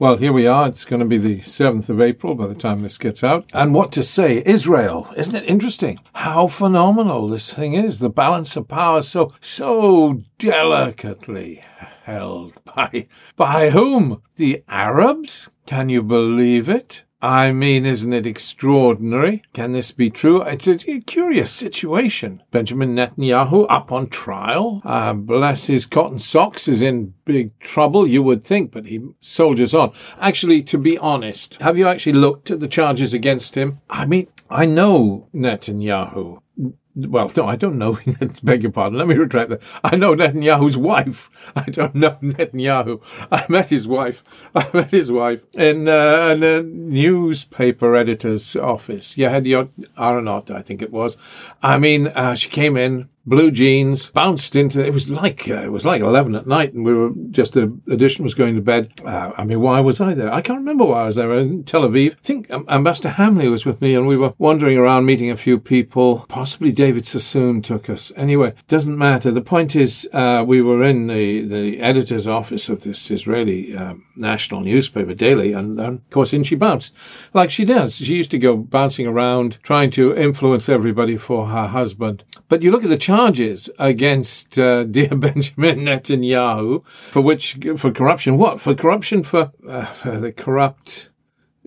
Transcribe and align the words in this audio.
Well, 0.00 0.16
here 0.16 0.32
we 0.32 0.48
are. 0.48 0.66
It's 0.66 0.84
going 0.84 0.98
to 0.98 1.06
be 1.06 1.18
the 1.18 1.38
7th 1.38 1.88
of 1.88 2.00
April 2.00 2.34
by 2.34 2.48
the 2.48 2.54
time 2.56 2.82
this 2.82 2.98
gets 2.98 3.22
out. 3.22 3.48
And 3.54 3.72
what 3.72 3.92
to 3.92 4.02
say? 4.02 4.42
Israel. 4.44 5.08
Isn't 5.16 5.36
it 5.36 5.48
interesting 5.48 6.00
how 6.14 6.48
phenomenal 6.48 7.28
this 7.28 7.54
thing 7.54 7.74
is? 7.74 8.00
The 8.00 8.10
balance 8.10 8.56
of 8.56 8.66
power 8.66 9.02
so, 9.02 9.32
so 9.40 10.20
delicately 10.38 11.62
held 12.02 12.54
by, 12.64 13.06
by 13.36 13.70
whom? 13.70 14.20
The 14.34 14.64
Arabs? 14.68 15.48
Can 15.64 15.88
you 15.88 16.02
believe 16.02 16.68
it? 16.68 17.04
I 17.24 17.52
mean, 17.52 17.86
isn't 17.86 18.12
it 18.12 18.26
extraordinary? 18.26 19.44
Can 19.54 19.72
this 19.72 19.92
be 19.92 20.10
true? 20.10 20.42
It's 20.42 20.66
a, 20.66 20.76
curious 21.00 21.50
situation. 21.50 22.42
Benjamin 22.50 22.94
Netanyahu 22.94 23.64
up 23.70 23.92
on 23.92 24.08
trial. 24.08 24.82
Uh, 24.84 25.14
bless 25.14 25.66
his 25.66 25.86
cotton 25.86 26.18
socks, 26.18 26.68
is 26.68 26.82
in 26.82 27.14
big 27.24 27.58
trouble, 27.60 28.06
you 28.06 28.22
would 28.22 28.44
think, 28.44 28.72
but 28.72 28.84
he 28.84 29.00
soldiers 29.20 29.72
on. 29.72 29.92
Actually, 30.20 30.62
to 30.64 30.76
be 30.76 30.98
honest, 30.98 31.54
have 31.62 31.78
you 31.78 31.88
actually 31.88 32.12
looked 32.12 32.50
at 32.50 32.60
the 32.60 32.68
charges 32.68 33.14
against 33.14 33.54
him? 33.54 33.80
I 33.88 34.04
mean, 34.04 34.26
I 34.50 34.66
know 34.66 35.26
Netanyahu 35.34 36.42
well, 36.96 37.30
no, 37.36 37.46
I 37.46 37.56
don't 37.56 37.78
know. 37.78 37.98
Beg 38.42 38.62
your 38.62 38.72
pardon. 38.72 38.98
Let 38.98 39.08
me 39.08 39.16
retract 39.16 39.50
that. 39.50 39.62
I 39.82 39.96
know 39.96 40.14
Netanyahu's 40.14 40.76
wife. 40.76 41.30
I 41.56 41.64
don't 41.64 41.94
know 41.94 42.16
Netanyahu. 42.22 43.00
I 43.32 43.46
met 43.48 43.68
his 43.68 43.88
wife. 43.88 44.22
I 44.54 44.68
met 44.72 44.90
his 44.90 45.10
wife 45.10 45.40
in, 45.56 45.88
uh, 45.88 46.34
in 46.34 46.42
a 46.42 46.62
newspaper 46.62 47.96
editor's 47.96 48.56
office. 48.56 49.14
Yedioth 49.14 49.70
Ahronoth, 49.98 50.50
I 50.50 50.62
think 50.62 50.82
it 50.82 50.92
was. 50.92 51.16
I 51.62 51.78
mean, 51.78 52.08
uh, 52.08 52.34
she 52.34 52.48
came 52.48 52.76
in, 52.76 53.08
blue 53.26 53.50
jeans, 53.50 54.10
bounced 54.10 54.56
into 54.56 54.84
it 54.84 54.92
was 54.92 55.08
like 55.08 55.48
uh, 55.48 55.62
it 55.62 55.72
was 55.72 55.84
like 55.84 56.02
eleven 56.02 56.34
at 56.34 56.46
night, 56.46 56.72
and 56.74 56.84
we 56.84 56.94
were 56.94 57.10
just 57.30 57.54
the 57.54 57.76
edition 57.90 58.24
was 58.24 58.34
going 58.34 58.54
to 58.54 58.60
bed. 58.60 58.92
Uh, 59.04 59.32
I 59.36 59.44
mean, 59.44 59.60
why 59.60 59.80
was 59.80 60.00
I 60.00 60.14
there? 60.14 60.32
I 60.32 60.40
can't 60.40 60.58
remember 60.58 60.84
why 60.84 61.02
I 61.02 61.06
was 61.06 61.16
there. 61.16 61.32
In 61.38 61.64
Tel 61.64 61.82
Aviv, 61.82 62.12
I 62.12 62.16
think 62.22 62.50
um, 62.50 62.66
Ambassador 62.68 63.08
Hamley 63.08 63.48
was 63.48 63.64
with 63.64 63.80
me, 63.80 63.94
and 63.94 64.06
we 64.06 64.16
were 64.16 64.34
wandering 64.38 64.78
around 64.78 65.06
meeting 65.06 65.30
a 65.30 65.36
few 65.36 65.58
people. 65.58 66.26
Possibly 66.28 66.72
David 66.72 67.06
Sassoon 67.06 67.62
took 67.62 67.88
us. 67.90 68.12
Anyway, 68.16 68.52
doesn't 68.68 68.98
matter. 68.98 69.30
The 69.30 69.40
point 69.40 69.76
is, 69.76 70.08
uh, 70.12 70.44
we 70.46 70.62
were 70.62 70.84
in 70.84 71.06
the 71.06 71.46
the 71.46 71.80
editor's 71.80 72.28
office 72.28 72.68
of 72.68 72.82
this 72.82 73.10
Israeli 73.10 73.76
um, 73.76 74.04
national 74.16 74.60
newspaper, 74.60 75.14
Daily, 75.14 75.52
and, 75.52 75.80
of 75.80 76.10
course, 76.10 76.32
in 76.32 76.44
she 76.44 76.54
bounced 76.54 76.94
like 77.32 77.50
she 77.50 77.64
does. 77.64 77.96
She 77.96 78.14
used 78.14 78.30
to 78.32 78.38
go 78.38 78.56
bouncing 78.56 79.06
around 79.06 79.58
trying 79.62 79.90
to 79.92 80.16
influence 80.16 80.68
everybody 80.68 81.16
for 81.16 81.46
her 81.46 81.66
husband. 81.66 82.22
But 82.48 82.62
you 82.62 82.70
look 82.70 82.84
at 82.84 82.90
the 82.90 82.98
charges 83.14 83.70
against 83.78 84.58
uh, 84.58 84.82
dear 84.96 85.14
Benjamin 85.14 85.80
Netanyahu, 85.80 86.84
for 87.12 87.20
which 87.20 87.56
for 87.76 87.92
corruption. 87.92 88.38
What 88.38 88.60
for 88.60 88.74
corruption? 88.74 89.22
For, 89.22 89.52
uh, 89.68 89.84
for 89.86 90.18
the 90.18 90.32
corrupt 90.32 91.10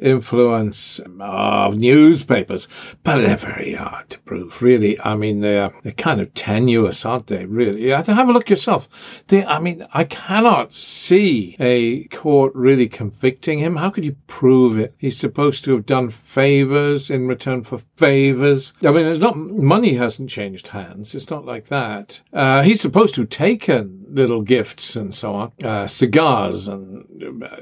influence 0.02 1.00
of 1.20 1.78
newspapers, 1.78 2.68
but 3.04 3.22
they're 3.22 3.36
very 3.36 3.74
hard 3.74 4.10
to 4.10 4.20
prove, 4.20 4.62
really. 4.62 5.00
I 5.02 5.16
mean, 5.16 5.42
they're, 5.42 5.72
they're 5.84 5.92
kind 5.94 6.22
of 6.22 6.34
tenuous, 6.34 7.06
aren't 7.06 7.28
they, 7.28 7.46
really? 7.46 7.84
You 7.84 7.94
have 7.94 8.06
to 8.06 8.14
have 8.14 8.30
a 8.30 8.34
look 8.34 8.50
yourself. 8.50 8.88
They, 9.28 9.46
I 9.46 9.60
mean, 9.60 9.86
I 9.94 10.04
cannot 10.04 10.74
see 10.74 11.56
a 11.60 12.04
court 12.06 12.54
really 12.56 12.88
convicting 12.88 13.60
him. 13.60 13.76
How 13.76 13.90
could 13.90 14.06
you 14.06 14.16
prove 14.28 14.78
it? 14.80 14.94
He's 14.98 15.18
supposed 15.18 15.64
to 15.66 15.74
have 15.74 15.86
done 15.86 16.10
favors 16.10 17.10
in 17.10 17.28
return 17.28 17.64
for 17.64 17.82
favors. 17.98 18.74
I 18.84 18.92
mean, 18.92 19.06
it's 19.06 19.20
not, 19.20 19.38
money 19.38 19.94
hasn't 19.96 20.30
changed 20.30 20.68
hands. 20.68 21.16
It's 21.16 21.30
not 21.30 21.46
like 21.46 21.68
that. 21.68 22.20
Uh, 22.34 22.62
he's 22.62 22.82
supposed 22.82 23.16
to 23.16 23.22
have 23.22 23.30
taken 23.30 24.06
little 24.12 24.42
gifts 24.42 24.96
and 24.96 25.14
so 25.14 25.34
on, 25.34 25.52
uh, 25.64 25.88
cigars 25.88 26.68
and, 26.68 27.06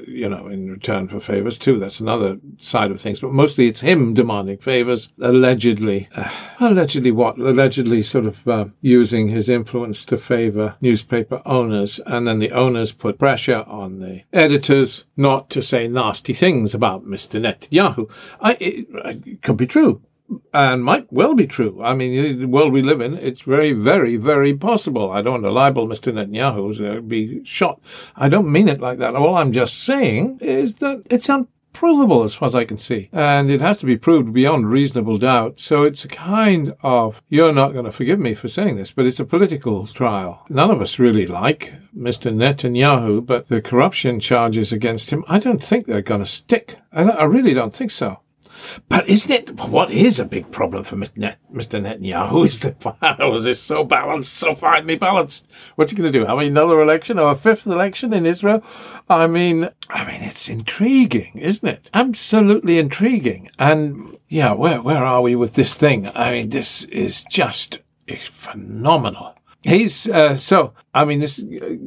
you 0.06 0.28
know, 0.28 0.46
in 0.48 0.70
return 0.70 1.08
for 1.08 1.20
favors 1.20 1.58
too. 1.58 1.78
That's 1.78 2.00
another 2.00 2.38
side 2.58 2.90
of 2.90 3.00
things, 3.00 3.20
but 3.20 3.32
mostly 3.32 3.66
it's 3.66 3.80
him 3.80 4.14
demanding 4.14 4.58
favors, 4.58 5.08
allegedly. 5.20 6.08
Uh, 6.14 6.30
allegedly 6.60 7.10
what? 7.10 7.38
Allegedly 7.38 8.02
sort 8.02 8.26
of 8.26 8.48
uh, 8.48 8.66
using 8.80 9.28
his 9.28 9.48
influence 9.48 10.04
to 10.06 10.18
favor 10.18 10.74
newspaper 10.80 11.42
owners, 11.46 12.00
and 12.06 12.26
then 12.26 12.38
the 12.38 12.52
owners 12.52 12.92
put 12.92 13.18
pressure 13.18 13.64
on 13.66 13.98
the 13.98 14.22
editors 14.32 15.04
not 15.16 15.50
to 15.50 15.62
say 15.62 15.88
nasty 15.88 16.32
things 16.32 16.74
about 16.74 17.04
Mr. 17.04 17.40
Netanyahu. 17.40 18.08
I, 18.40 18.52
it, 18.54 18.86
it 19.26 19.42
could 19.42 19.56
be 19.56 19.66
true 19.66 20.00
and 20.52 20.82
might 20.82 21.12
well 21.12 21.34
be 21.34 21.46
true. 21.46 21.80
I 21.82 21.94
mean, 21.94 22.40
the 22.40 22.48
world 22.48 22.72
we 22.72 22.82
live 22.82 23.00
in, 23.00 23.14
it's 23.18 23.42
very, 23.42 23.72
very, 23.72 24.16
very 24.16 24.54
possible. 24.54 25.10
I 25.10 25.22
don't 25.22 25.34
want 25.34 25.44
to 25.44 25.52
libel 25.52 25.86
Mr. 25.86 26.12
Netanyahu 26.12 26.76
to 26.78 27.02
be 27.02 27.44
shot. 27.44 27.80
I 28.16 28.28
don't 28.28 28.50
mean 28.50 28.68
it 28.68 28.80
like 28.80 28.98
that. 28.98 29.14
All 29.14 29.36
I'm 29.36 29.52
just 29.52 29.84
saying 29.84 30.38
is 30.40 30.74
that 30.76 31.06
it's 31.10 31.28
unprovable 31.28 32.24
as 32.24 32.34
far 32.34 32.46
as 32.46 32.54
I 32.54 32.64
can 32.64 32.78
see. 32.78 33.08
And 33.12 33.50
it 33.50 33.60
has 33.60 33.78
to 33.78 33.86
be 33.86 33.96
proved 33.96 34.32
beyond 34.32 34.68
reasonable 34.68 35.18
doubt. 35.18 35.60
So 35.60 35.82
it's 35.82 36.04
a 36.04 36.08
kind 36.08 36.74
of, 36.82 37.22
you're 37.28 37.52
not 37.52 37.72
going 37.72 37.84
to 37.84 37.92
forgive 37.92 38.18
me 38.18 38.34
for 38.34 38.48
saying 38.48 38.76
this, 38.76 38.90
but 38.90 39.06
it's 39.06 39.20
a 39.20 39.24
political 39.24 39.86
trial. 39.86 40.42
None 40.48 40.70
of 40.70 40.80
us 40.80 40.98
really 40.98 41.26
like 41.26 41.72
Mr. 41.96 42.34
Netanyahu, 42.34 43.24
but 43.24 43.48
the 43.48 43.60
corruption 43.60 44.18
charges 44.18 44.72
against 44.72 45.10
him, 45.10 45.24
I 45.28 45.38
don't 45.38 45.62
think 45.62 45.86
they're 45.86 46.02
going 46.02 46.24
to 46.24 46.26
stick. 46.26 46.78
I, 46.92 47.02
I 47.02 47.24
really 47.24 47.54
don't 47.54 47.74
think 47.74 47.90
so. 47.90 48.18
But 48.88 49.08
isn't 49.08 49.30
it 49.30 49.60
what 49.68 49.90
is 49.90 50.18
a 50.18 50.24
big 50.24 50.50
problem 50.50 50.84
for 50.84 50.96
Mr. 50.96 51.36
Netanyahu 51.52 52.46
is 52.46 52.60
the 52.60 52.74
was 53.18 53.44
this 53.44 53.60
so 53.60 53.84
balanced, 53.84 54.34
so 54.34 54.54
finely 54.54 54.96
balanced. 54.96 55.48
What's 55.74 55.90
he 55.90 55.96
going 55.96 56.12
to 56.12 56.18
do? 56.18 56.24
Have 56.24 56.38
another 56.38 56.80
election 56.80 57.18
or 57.18 57.32
a 57.32 57.36
fifth 57.36 57.66
election 57.66 58.12
in 58.12 58.26
Israel? 58.26 58.62
I 59.08 59.26
mean, 59.26 59.68
I 59.88 60.04
mean, 60.04 60.22
it's 60.22 60.48
intriguing, 60.48 61.38
isn't 61.38 61.68
it? 61.68 61.90
Absolutely 61.94 62.78
intriguing. 62.78 63.50
And 63.58 64.16
yeah, 64.28 64.52
where 64.52 64.82
where 64.82 65.04
are 65.04 65.22
we 65.22 65.36
with 65.36 65.54
this 65.54 65.76
thing? 65.76 66.10
I 66.14 66.30
mean, 66.30 66.50
this 66.50 66.84
is 66.84 67.24
just 67.24 67.78
phenomenal. 68.32 69.34
He's 69.62 70.08
uh, 70.08 70.36
so. 70.36 70.74
I 70.94 71.04
mean, 71.04 71.20
this 71.20 71.42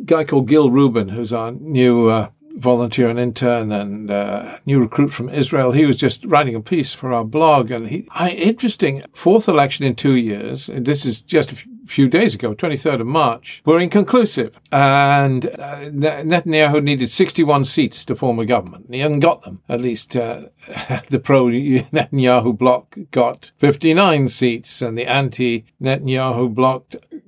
guy 0.05 0.23
called 0.25 0.49
Gil 0.49 0.69
Rubin, 0.69 1.07
who's 1.07 1.33
our 1.33 1.51
new 1.51 2.09
uh, 2.09 2.29
volunteer 2.59 3.09
and 3.09 3.19
intern 3.19 3.71
and 3.71 4.11
uh, 4.11 4.57
new 4.65 4.79
recruit 4.79 5.09
from 5.09 5.29
Israel. 5.29 5.71
He 5.71 5.85
was 5.85 5.97
just 5.97 6.25
writing 6.25 6.55
a 6.55 6.61
piece 6.61 6.93
for 6.93 7.13
our 7.13 7.23
blog, 7.23 7.71
and 7.71 7.87
he, 7.87 8.07
I, 8.11 8.31
interesting, 8.31 9.03
fourth 9.13 9.47
election 9.47 9.85
in 9.85 9.95
two 9.95 10.15
years. 10.15 10.69
This 10.73 11.05
is 11.05 11.21
just 11.21 11.51
a 11.51 11.55
few 11.89 12.07
days 12.07 12.35
ago, 12.35 12.53
23rd 12.53 13.01
of 13.01 13.07
March, 13.07 13.61
were 13.65 13.79
inconclusive, 13.79 14.59
and 14.71 15.47
uh, 15.47 15.89
Netanyahu 15.89 16.83
needed 16.83 17.09
61 17.09 17.65
seats 17.65 18.05
to 18.05 18.15
form 18.15 18.39
a 18.39 18.45
government. 18.45 18.85
He 18.89 18.99
hadn't 18.99 19.21
got 19.21 19.41
them. 19.41 19.61
At 19.67 19.81
least 19.81 20.15
uh, 20.15 20.43
the 21.09 21.19
pro 21.19 21.45
Netanyahu 21.45 22.57
bloc 22.57 22.95
got 23.11 23.51
59 23.57 24.27
seats, 24.27 24.81
and 24.81 24.97
the 24.97 25.07
anti 25.07 25.65
Netanyahu 25.81 26.53
bloc 26.53 26.83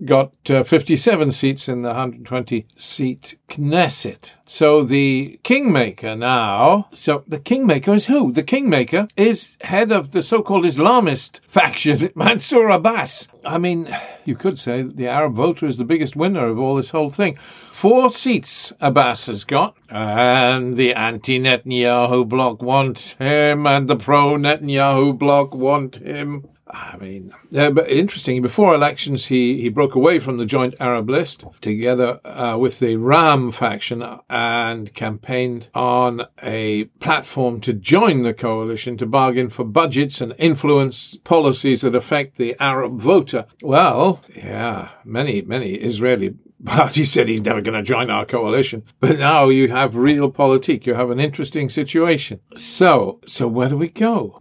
got 0.06 0.31
uh, 0.50 0.63
57 0.63 1.31
seats 1.31 1.69
in 1.69 1.84
the 1.84 1.89
120 1.89 2.66
seat 2.75 3.38
Knesset. 3.50 4.31
So 4.45 4.84
the 4.84 5.39
kingmaker 5.44 6.16
now, 6.16 6.88
so 6.91 7.23
the 7.28 7.39
kingmaker 7.39 7.94
is 7.94 8.06
who? 8.06 8.31
The 8.31 8.44
kingmaker 8.44 9.07
is 9.16 9.57
head 9.62 9.91
of 9.91 10.12
the 10.12 10.22
so 10.22 10.41
called 10.41 10.66
Islamist 10.66 11.39
faction, 11.47 12.09
Mansour 12.16 12.69
Abbas. 12.69 13.28
I 13.45 13.57
mean, 13.57 13.95
you 14.25 14.35
could 14.35 14.57
say 14.57 14.81
the 14.81 15.07
Arab 15.07 15.35
voter 15.35 15.67
is 15.67 15.78
the 15.78 15.85
biggest 15.85 16.16
winner 16.16 16.47
of 16.47 16.59
all 16.59 16.75
this 16.75 16.89
whole 16.89 17.09
thing. 17.09 17.38
Four 17.72 18.09
seats 18.09 18.73
Abbas 18.81 19.28
has 19.28 19.44
got, 19.44 19.75
and 19.89 20.78
the 20.78 20.94
anti 20.94 21.39
Netanyahu 21.39 22.28
bloc 22.28 22.62
want 22.62 23.16
him, 23.19 23.66
and 23.66 23.88
the 23.88 23.95
pro 23.95 24.38
Netanyahu 24.38 25.18
bloc 25.18 25.56
want 25.56 25.95
him. 25.97 26.47
I 26.73 26.95
mean, 26.97 27.33
yeah, 27.49 27.69
but 27.69 27.89
interesting. 27.89 28.41
Before 28.41 28.73
elections, 28.73 29.25
he, 29.25 29.61
he 29.61 29.69
broke 29.69 29.95
away 29.95 30.19
from 30.19 30.37
the 30.37 30.45
joint 30.45 30.75
Arab 30.79 31.09
list 31.09 31.43
together 31.59 32.25
uh, 32.25 32.57
with 32.57 32.79
the 32.79 32.95
Ram 32.95 33.51
faction 33.51 34.03
and 34.29 34.93
campaigned 34.93 35.67
on 35.75 36.21
a 36.41 36.85
platform 37.00 37.59
to 37.62 37.73
join 37.73 38.23
the 38.23 38.33
coalition 38.33 38.97
to 38.97 39.06
bargain 39.06 39.50
for 39.50 39.65
budgets 39.65 40.21
and 40.21 40.33
influence 40.38 41.18
policies 41.23 41.81
that 41.81 41.95
affect 41.95 42.38
the 42.38 42.56
Arab 42.59 43.00
voter. 43.00 43.45
Well, 43.62 44.21
yeah, 44.33 44.89
many, 45.03 45.41
many 45.41 45.74
Israeli 45.74 46.35
parties 46.65 47.12
said 47.12 47.27
he's 47.27 47.41
never 47.41 47.62
going 47.62 47.77
to 47.77 47.83
join 47.83 48.09
our 48.09 48.25
coalition. 48.25 48.83
But 49.00 49.19
now 49.19 49.50
you 49.50 49.67
have 49.67 49.94
realpolitik. 49.94 50.85
You 50.85 50.94
have 50.94 51.09
an 51.09 51.19
interesting 51.19 51.69
situation. 51.69 52.39
So, 52.56 53.19
so 53.25 53.47
where 53.47 53.69
do 53.69 53.77
we 53.77 53.89
go? 53.89 54.39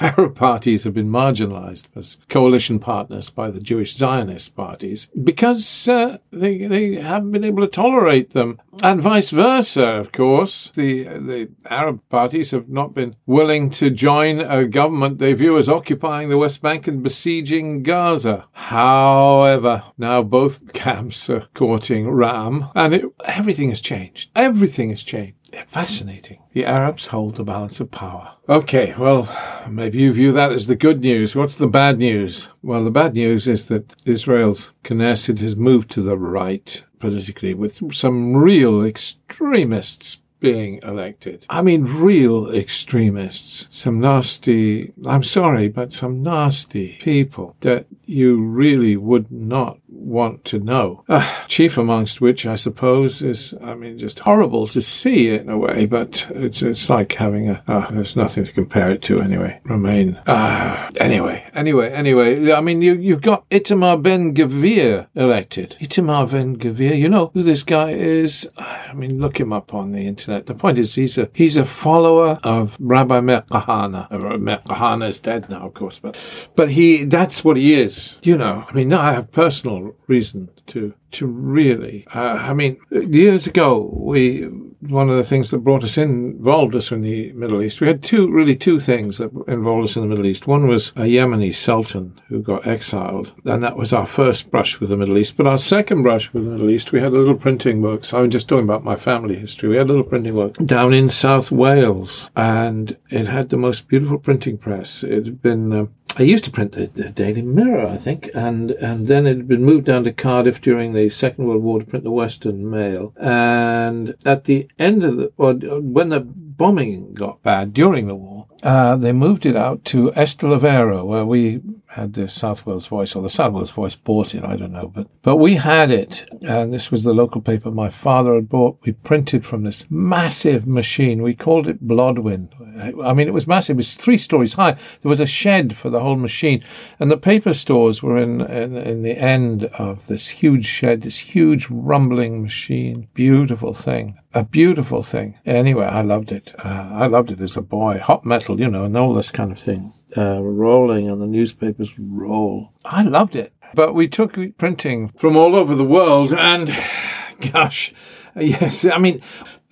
Arab 0.00 0.34
parties 0.34 0.84
have 0.84 0.94
been 0.94 1.10
marginalized 1.10 1.84
as 1.94 2.16
coalition 2.30 2.78
partners 2.78 3.28
by 3.28 3.50
the 3.50 3.60
Jewish 3.60 3.94
Zionist 3.94 4.56
parties 4.56 5.08
because 5.24 5.88
uh, 5.88 6.16
they, 6.30 6.66
they 6.66 6.94
haven't 6.94 7.32
been 7.32 7.44
able 7.44 7.62
to 7.62 7.70
tolerate 7.70 8.30
them. 8.30 8.58
And 8.82 8.98
vice 8.98 9.28
versa, 9.28 9.84
of 9.84 10.10
course. 10.10 10.70
The, 10.74 11.04
the 11.04 11.50
Arab 11.68 12.00
parties 12.08 12.50
have 12.52 12.70
not 12.70 12.94
been 12.94 13.14
willing 13.26 13.68
to 13.70 13.90
join 13.90 14.40
a 14.40 14.64
government 14.64 15.18
they 15.18 15.34
view 15.34 15.58
as 15.58 15.68
occupying 15.68 16.30
the 16.30 16.38
West 16.38 16.62
Bank 16.62 16.88
and 16.88 17.02
besieging 17.02 17.82
Gaza. 17.82 18.46
However, 18.52 19.82
now 19.98 20.22
both 20.22 20.72
camps 20.72 21.28
are 21.28 21.46
courting 21.52 22.08
Ram, 22.08 22.68
and 22.74 22.94
it, 22.94 23.04
everything 23.26 23.68
has 23.68 23.82
changed. 23.82 24.30
Everything 24.34 24.88
has 24.88 25.02
changed. 25.02 25.36
Fascinating. 25.66 26.42
The 26.52 26.64
Arabs 26.64 27.06
hold 27.06 27.36
the 27.36 27.44
balance 27.44 27.80
of 27.80 27.90
power. 27.90 28.32
Okay, 28.48 28.94
well, 28.98 29.28
maybe 29.68 29.98
you 29.98 30.12
view 30.12 30.32
that 30.32 30.52
as 30.52 30.66
the 30.66 30.76
good 30.76 31.00
news. 31.00 31.34
What's 31.36 31.56
the 31.56 31.66
bad 31.66 31.98
news? 31.98 32.48
Well, 32.62 32.84
the 32.84 32.90
bad 32.90 33.14
news 33.14 33.46
is 33.48 33.66
that 33.66 33.94
Israel's 34.06 34.72
Knesset 34.84 35.38
has 35.38 35.56
moved 35.56 35.90
to 35.92 36.02
the 36.02 36.16
right 36.16 36.82
politically 36.98 37.54
with 37.54 37.80
some 37.94 38.36
real 38.36 38.84
extremists 38.84 40.20
being 40.40 40.80
elected. 40.82 41.46
I 41.50 41.62
mean, 41.62 41.84
real 41.84 42.50
extremists. 42.50 43.68
Some 43.70 44.00
nasty, 44.00 44.92
I'm 45.06 45.22
sorry, 45.22 45.68
but 45.68 45.92
some 45.92 46.22
nasty 46.22 46.98
people 47.00 47.56
that 47.60 47.86
you 48.06 48.42
really 48.42 48.96
would 48.96 49.30
not 49.30 49.78
want 49.92 50.44
to 50.46 50.58
know. 50.58 51.04
Uh, 51.08 51.44
chief 51.48 51.76
amongst 51.78 52.20
which, 52.20 52.46
I 52.46 52.56
suppose, 52.56 53.22
is, 53.22 53.54
I 53.62 53.74
mean, 53.74 53.98
just 53.98 54.18
horrible 54.20 54.66
to 54.68 54.80
see 54.80 55.28
in 55.28 55.48
a 55.48 55.58
way, 55.58 55.86
but 55.86 56.26
it's 56.30 56.62
it's 56.62 56.88
like 56.88 57.12
having 57.12 57.50
a, 57.50 57.62
uh, 57.66 57.90
there's 57.90 58.16
nothing 58.16 58.44
to 58.44 58.52
compare 58.52 58.90
it 58.90 59.02
to 59.02 59.20
anyway. 59.20 59.60
Remain. 59.64 60.16
Uh, 60.26 60.90
anyway, 60.96 61.44
anyway, 61.54 61.90
anyway, 61.90 62.52
I 62.52 62.60
mean, 62.60 62.82
you, 62.82 62.94
you've 62.94 63.22
got 63.22 63.48
Itamar 63.50 64.02
Ben 64.02 64.34
Gvir 64.34 65.06
elected. 65.14 65.76
Itamar 65.80 66.30
Ben 66.30 66.56
Gvir, 66.56 66.96
you 66.96 67.08
know 67.08 67.30
who 67.34 67.42
this 67.42 67.62
guy 67.62 67.90
is? 67.90 68.48
I 68.56 68.92
mean, 68.94 69.20
look 69.20 69.38
him 69.38 69.52
up 69.52 69.74
on 69.74 69.92
the 69.92 70.06
internet. 70.06 70.46
The 70.46 70.54
point 70.54 70.78
is, 70.78 70.94
he's 70.94 71.18
a, 71.18 71.28
he's 71.34 71.56
a 71.56 71.64
follower 71.64 72.38
of 72.44 72.76
Rabbi 72.80 73.20
Meir 73.20 73.42
Kahane. 73.50 74.06
Uh, 74.10 74.38
Meir 74.38 74.62
Kahane 74.66 75.08
is 75.08 75.18
dead 75.18 75.50
now, 75.50 75.66
of 75.66 75.74
course, 75.74 75.98
but, 75.98 76.16
but 76.54 76.70
he, 76.70 77.04
that's 77.04 77.44
what 77.44 77.56
he 77.56 77.74
is. 77.74 78.16
You 78.22 78.36
know, 78.36 78.64
I 78.68 78.72
mean, 78.72 78.92
I 78.92 79.12
have 79.12 79.32
personal 79.32 79.79
reason 80.06 80.48
to 80.66 80.92
to 81.12 81.26
really. 81.26 82.06
Uh, 82.14 82.38
I 82.50 82.54
mean, 82.54 82.78
years 82.90 83.46
ago, 83.46 83.90
we 83.92 84.48
one 84.80 85.10
of 85.10 85.16
the 85.16 85.24
things 85.24 85.50
that 85.50 85.58
brought 85.58 85.84
us 85.84 85.98
in, 85.98 86.36
involved 86.38 86.74
us 86.74 86.90
in 86.90 87.02
the 87.02 87.32
Middle 87.32 87.62
East. 87.62 87.80
We 87.80 87.86
had 87.86 88.02
two, 88.02 88.30
really 88.30 88.56
two 88.56 88.80
things 88.80 89.18
that 89.18 89.30
involved 89.46 89.84
us 89.84 89.96
in 89.96 90.02
the 90.02 90.08
Middle 90.08 90.26
East. 90.26 90.46
One 90.46 90.68
was 90.68 90.88
a 90.96 91.02
Yemeni 91.02 91.54
sultan 91.54 92.18
who 92.28 92.40
got 92.40 92.66
exiled, 92.66 93.32
and 93.44 93.62
that 93.62 93.76
was 93.76 93.92
our 93.92 94.06
first 94.06 94.50
brush 94.50 94.80
with 94.80 94.88
the 94.88 94.96
Middle 94.96 95.18
East. 95.18 95.36
But 95.36 95.46
our 95.46 95.58
second 95.58 96.02
brush 96.02 96.32
with 96.32 96.44
the 96.44 96.50
Middle 96.50 96.70
East, 96.70 96.92
we 96.92 97.00
had 97.00 97.12
a 97.12 97.18
little 97.18 97.34
printing 97.34 97.82
work. 97.82 98.04
So 98.04 98.22
I'm 98.22 98.30
just 98.30 98.48
talking 98.48 98.64
about 98.64 98.84
my 98.84 98.96
family 98.96 99.34
history. 99.34 99.68
We 99.68 99.76
had 99.76 99.86
a 99.86 99.92
little 99.92 100.02
printing 100.02 100.34
work 100.34 100.54
down 100.64 100.94
in 100.94 101.08
South 101.08 101.50
Wales, 101.50 102.30
and 102.36 102.96
it 103.10 103.26
had 103.26 103.50
the 103.50 103.58
most 103.58 103.86
beautiful 103.86 104.18
printing 104.18 104.56
press. 104.56 105.02
It 105.02 105.26
had 105.26 105.42
been 105.42 105.72
uh, 105.72 105.86
I 106.16 106.22
used 106.22 106.44
to 106.44 106.50
print 106.50 106.72
the, 106.72 106.86
the, 106.86 107.08
Daily 107.08 107.42
Mirror, 107.42 107.86
I 107.86 107.96
think, 107.96 108.30
and 108.34 108.72
and 108.72 109.06
then 109.06 109.26
it 109.26 109.36
had 109.36 109.48
been 109.48 109.64
moved 109.64 109.86
down 109.86 110.04
to 110.04 110.12
Cardiff 110.12 110.60
during 110.60 110.92
the 110.92 111.08
Second 111.08 111.46
World 111.46 111.62
War 111.62 111.78
to 111.78 111.86
print 111.86 112.04
the 112.04 112.10
Western 112.10 112.68
Mail. 112.68 113.12
And 113.16 114.16
at 114.26 114.44
the 114.44 114.68
end 114.78 115.04
of 115.04 115.16
the, 115.16 115.32
or 115.36 115.54
when 115.54 116.08
the 116.08 116.20
bombing 116.20 117.14
got 117.14 117.42
bad 117.42 117.72
during 117.72 118.08
the 118.08 118.16
war, 118.16 118.46
uh, 118.62 118.96
they 118.96 119.12
moved 119.12 119.46
it 119.46 119.56
out 119.56 119.84
to 119.86 120.10
Ystalyfera, 120.10 121.06
where 121.06 121.24
we 121.24 121.60
had 121.86 122.12
the 122.12 122.28
South 122.28 122.66
Wales 122.66 122.86
Voice, 122.86 123.16
or 123.16 123.22
the 123.22 123.30
South 123.30 123.52
Wales 123.52 123.70
Voice 123.70 123.94
bought 123.94 124.34
it, 124.34 124.44
I 124.44 124.56
don't 124.56 124.72
know, 124.72 124.92
but 124.94 125.06
but 125.22 125.36
we 125.36 125.54
had 125.54 125.90
it, 125.90 126.24
and 126.42 126.72
this 126.72 126.90
was 126.90 127.02
the 127.02 127.14
local 127.14 127.40
paper 127.40 127.70
my 127.70 127.88
father 127.88 128.34
had 128.34 128.48
bought. 128.48 128.78
We 128.84 128.92
printed 128.92 129.44
from 129.44 129.64
this 129.64 129.86
massive 129.90 130.66
machine. 130.66 131.22
We 131.22 131.34
called 131.34 131.66
it 131.66 131.86
Blodwyn. 131.86 132.48
I 132.80 133.12
mean, 133.12 133.28
it 133.28 133.34
was 133.34 133.46
massive. 133.46 133.76
It 133.76 133.78
was 133.78 133.94
three 133.94 134.18
stories 134.18 134.54
high. 134.54 134.72
There 134.72 135.08
was 135.08 135.20
a 135.20 135.26
shed 135.26 135.76
for 135.76 135.90
the 135.90 136.00
whole 136.00 136.16
machine, 136.16 136.62
and 136.98 137.10
the 137.10 137.16
paper 137.16 137.52
stores 137.52 138.02
were 138.02 138.16
in 138.16 138.40
in, 138.40 138.76
in 138.76 139.02
the 139.02 139.16
end 139.18 139.64
of 139.64 140.06
this 140.06 140.26
huge 140.28 140.66
shed, 140.66 141.02
this 141.02 141.18
huge 141.18 141.66
rumbling 141.70 142.42
machine. 142.42 143.08
Beautiful 143.14 143.74
thing, 143.74 144.16
a 144.34 144.42
beautiful 144.42 145.02
thing. 145.02 145.36
Anyway, 145.46 145.86
I 145.86 146.02
loved 146.02 146.32
it. 146.32 146.54
Uh, 146.64 146.88
I 146.92 147.06
loved 147.06 147.30
it 147.30 147.40
as 147.40 147.56
a 147.56 147.62
boy. 147.62 147.98
Hot 147.98 148.24
metal, 148.24 148.60
you 148.60 148.68
know, 148.68 148.84
and 148.84 148.96
all 148.96 149.14
this 149.14 149.30
kind 149.30 149.52
of 149.52 149.58
thing 149.58 149.92
uh, 150.16 150.40
rolling 150.40 151.08
and 151.08 151.20
the 151.20 151.26
newspapers 151.26 151.98
roll. 151.98 152.72
I 152.84 153.02
loved 153.02 153.36
it. 153.36 153.52
But 153.74 153.94
we 153.94 154.08
took 154.08 154.36
printing 154.58 155.10
from 155.16 155.36
all 155.36 155.54
over 155.54 155.74
the 155.74 155.84
world 155.84 156.32
and 156.32 156.74
gosh, 157.52 157.94
yes, 158.36 158.84
I 158.84 158.98
mean, 158.98 159.22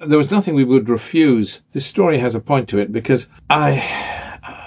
there 0.07 0.19
was 0.19 0.31
nothing 0.31 0.55
we 0.55 0.65
would 0.65 0.89
refuse. 0.89 1.61
This 1.73 1.87
story 1.87 2.19
has 2.19 2.35
a 2.35 2.41
point 2.41 2.69
to 2.69 2.79
it 2.79 2.93
because 2.93 3.29
I 3.51 3.83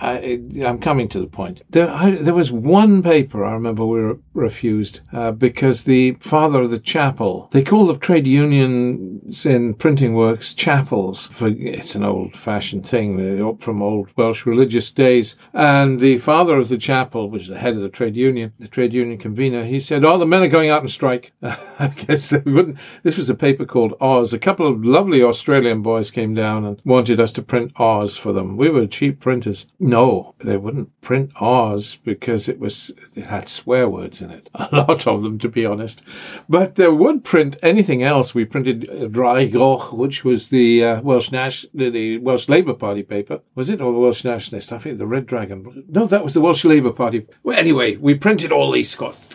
I, 0.01 0.41
am 0.57 0.79
coming 0.79 1.07
to 1.09 1.19
the 1.19 1.27
point. 1.27 1.61
There, 1.69 1.89
I, 1.89 2.15
there, 2.15 2.33
was 2.33 2.51
one 2.51 3.03
paper 3.03 3.45
I 3.45 3.53
remember 3.53 3.85
we 3.85 3.99
re- 3.99 4.15
refused 4.33 5.01
uh, 5.13 5.31
because 5.31 5.83
the 5.83 6.13
father 6.13 6.61
of 6.61 6.69
the 6.69 6.79
chapel, 6.79 7.49
they 7.51 7.63
call 7.63 7.85
the 7.85 7.97
trade 7.97 8.25
unions 8.25 9.45
in 9.45 9.73
printing 9.73 10.13
works 10.13 10.53
chapels. 10.53 11.27
For, 11.27 11.49
it's 11.49 11.95
an 11.95 12.03
old 12.03 12.35
fashioned 12.35 12.87
thing 12.87 13.57
from 13.57 13.81
old 13.81 14.09
Welsh 14.15 14.45
religious 14.45 14.91
days. 14.91 15.35
And 15.53 15.99
the 15.99 16.17
father 16.19 16.57
of 16.57 16.69
the 16.69 16.77
chapel, 16.77 17.29
which 17.29 17.43
is 17.43 17.49
the 17.49 17.57
head 17.57 17.75
of 17.75 17.81
the 17.81 17.89
trade 17.89 18.15
union, 18.15 18.53
the 18.59 18.67
trade 18.67 18.93
union 18.93 19.17
convener, 19.17 19.63
he 19.63 19.79
said, 19.79 20.05
Oh, 20.05 20.17
the 20.17 20.25
men 20.25 20.43
are 20.43 20.47
going 20.47 20.69
out 20.69 20.81
on 20.81 20.87
strike. 20.87 21.33
I 21.43 21.87
guess 21.87 22.29
they 22.29 22.37
wouldn't. 22.39 22.77
This 23.03 23.17
was 23.17 23.29
a 23.29 23.35
paper 23.35 23.65
called 23.65 23.95
Oz. 23.99 24.33
A 24.33 24.39
couple 24.39 24.67
of 24.67 24.85
lovely 24.85 25.23
Australian 25.23 25.81
boys 25.81 26.09
came 26.09 26.33
down 26.33 26.65
and 26.65 26.81
wanted 26.85 27.19
us 27.19 27.31
to 27.33 27.41
print 27.41 27.71
Oz 27.77 28.17
for 28.17 28.31
them. 28.31 28.55
We 28.55 28.69
were 28.69 28.87
cheap 28.87 29.19
printers. 29.19 29.65
No, 29.79 30.35
they 30.39 30.57
wouldn't 30.57 30.89
print 31.01 31.31
Oz 31.39 31.97
because 32.03 32.47
it 32.47 32.59
was 32.59 32.91
it 33.15 33.25
had 33.25 33.49
swear 33.49 33.89
words 33.89 34.20
in 34.21 34.31
it. 34.31 34.50
A 34.56 34.69
lot 34.71 35.07
of 35.07 35.21
them, 35.21 35.39
to 35.39 35.50
be 35.50 35.65
honest. 35.65 36.03
But 36.50 36.75
they 36.75 36.88
would 36.88 37.23
print 37.23 37.57
anything 37.62 38.03
else. 38.03 38.33
We 38.33 38.45
printed 38.45 38.89
Draigor, 39.12 39.94
which 39.94 40.23
was 40.23 40.50
the 40.50 40.83
uh, 40.83 41.01
Welsh 41.01 41.31
Nash, 41.31 41.65
the 41.73 42.18
Welsh 42.19 42.50
Labour 42.50 42.73
Party 42.73 43.03
paper. 43.03 43.41
Was 43.56 43.69
it 43.69 43.81
or 43.81 43.91
the 43.91 44.00
Welsh 44.00 44.23
Nationalist? 44.23 44.71
I 44.73 44.77
think 44.79 44.97
the 44.97 45.07
Red 45.07 45.25
Dragon. 45.25 45.83
No, 45.89 46.06
that 46.06 46.23
was 46.23 46.33
the 46.33 46.41
Welsh 46.41 46.65
Labour 46.65 46.91
Party. 46.91 47.25
Well, 47.44 47.57
anyway, 47.57 47.95
we 47.97 48.15
printed 48.15 48.51
all 48.51 48.71
these 48.71 48.89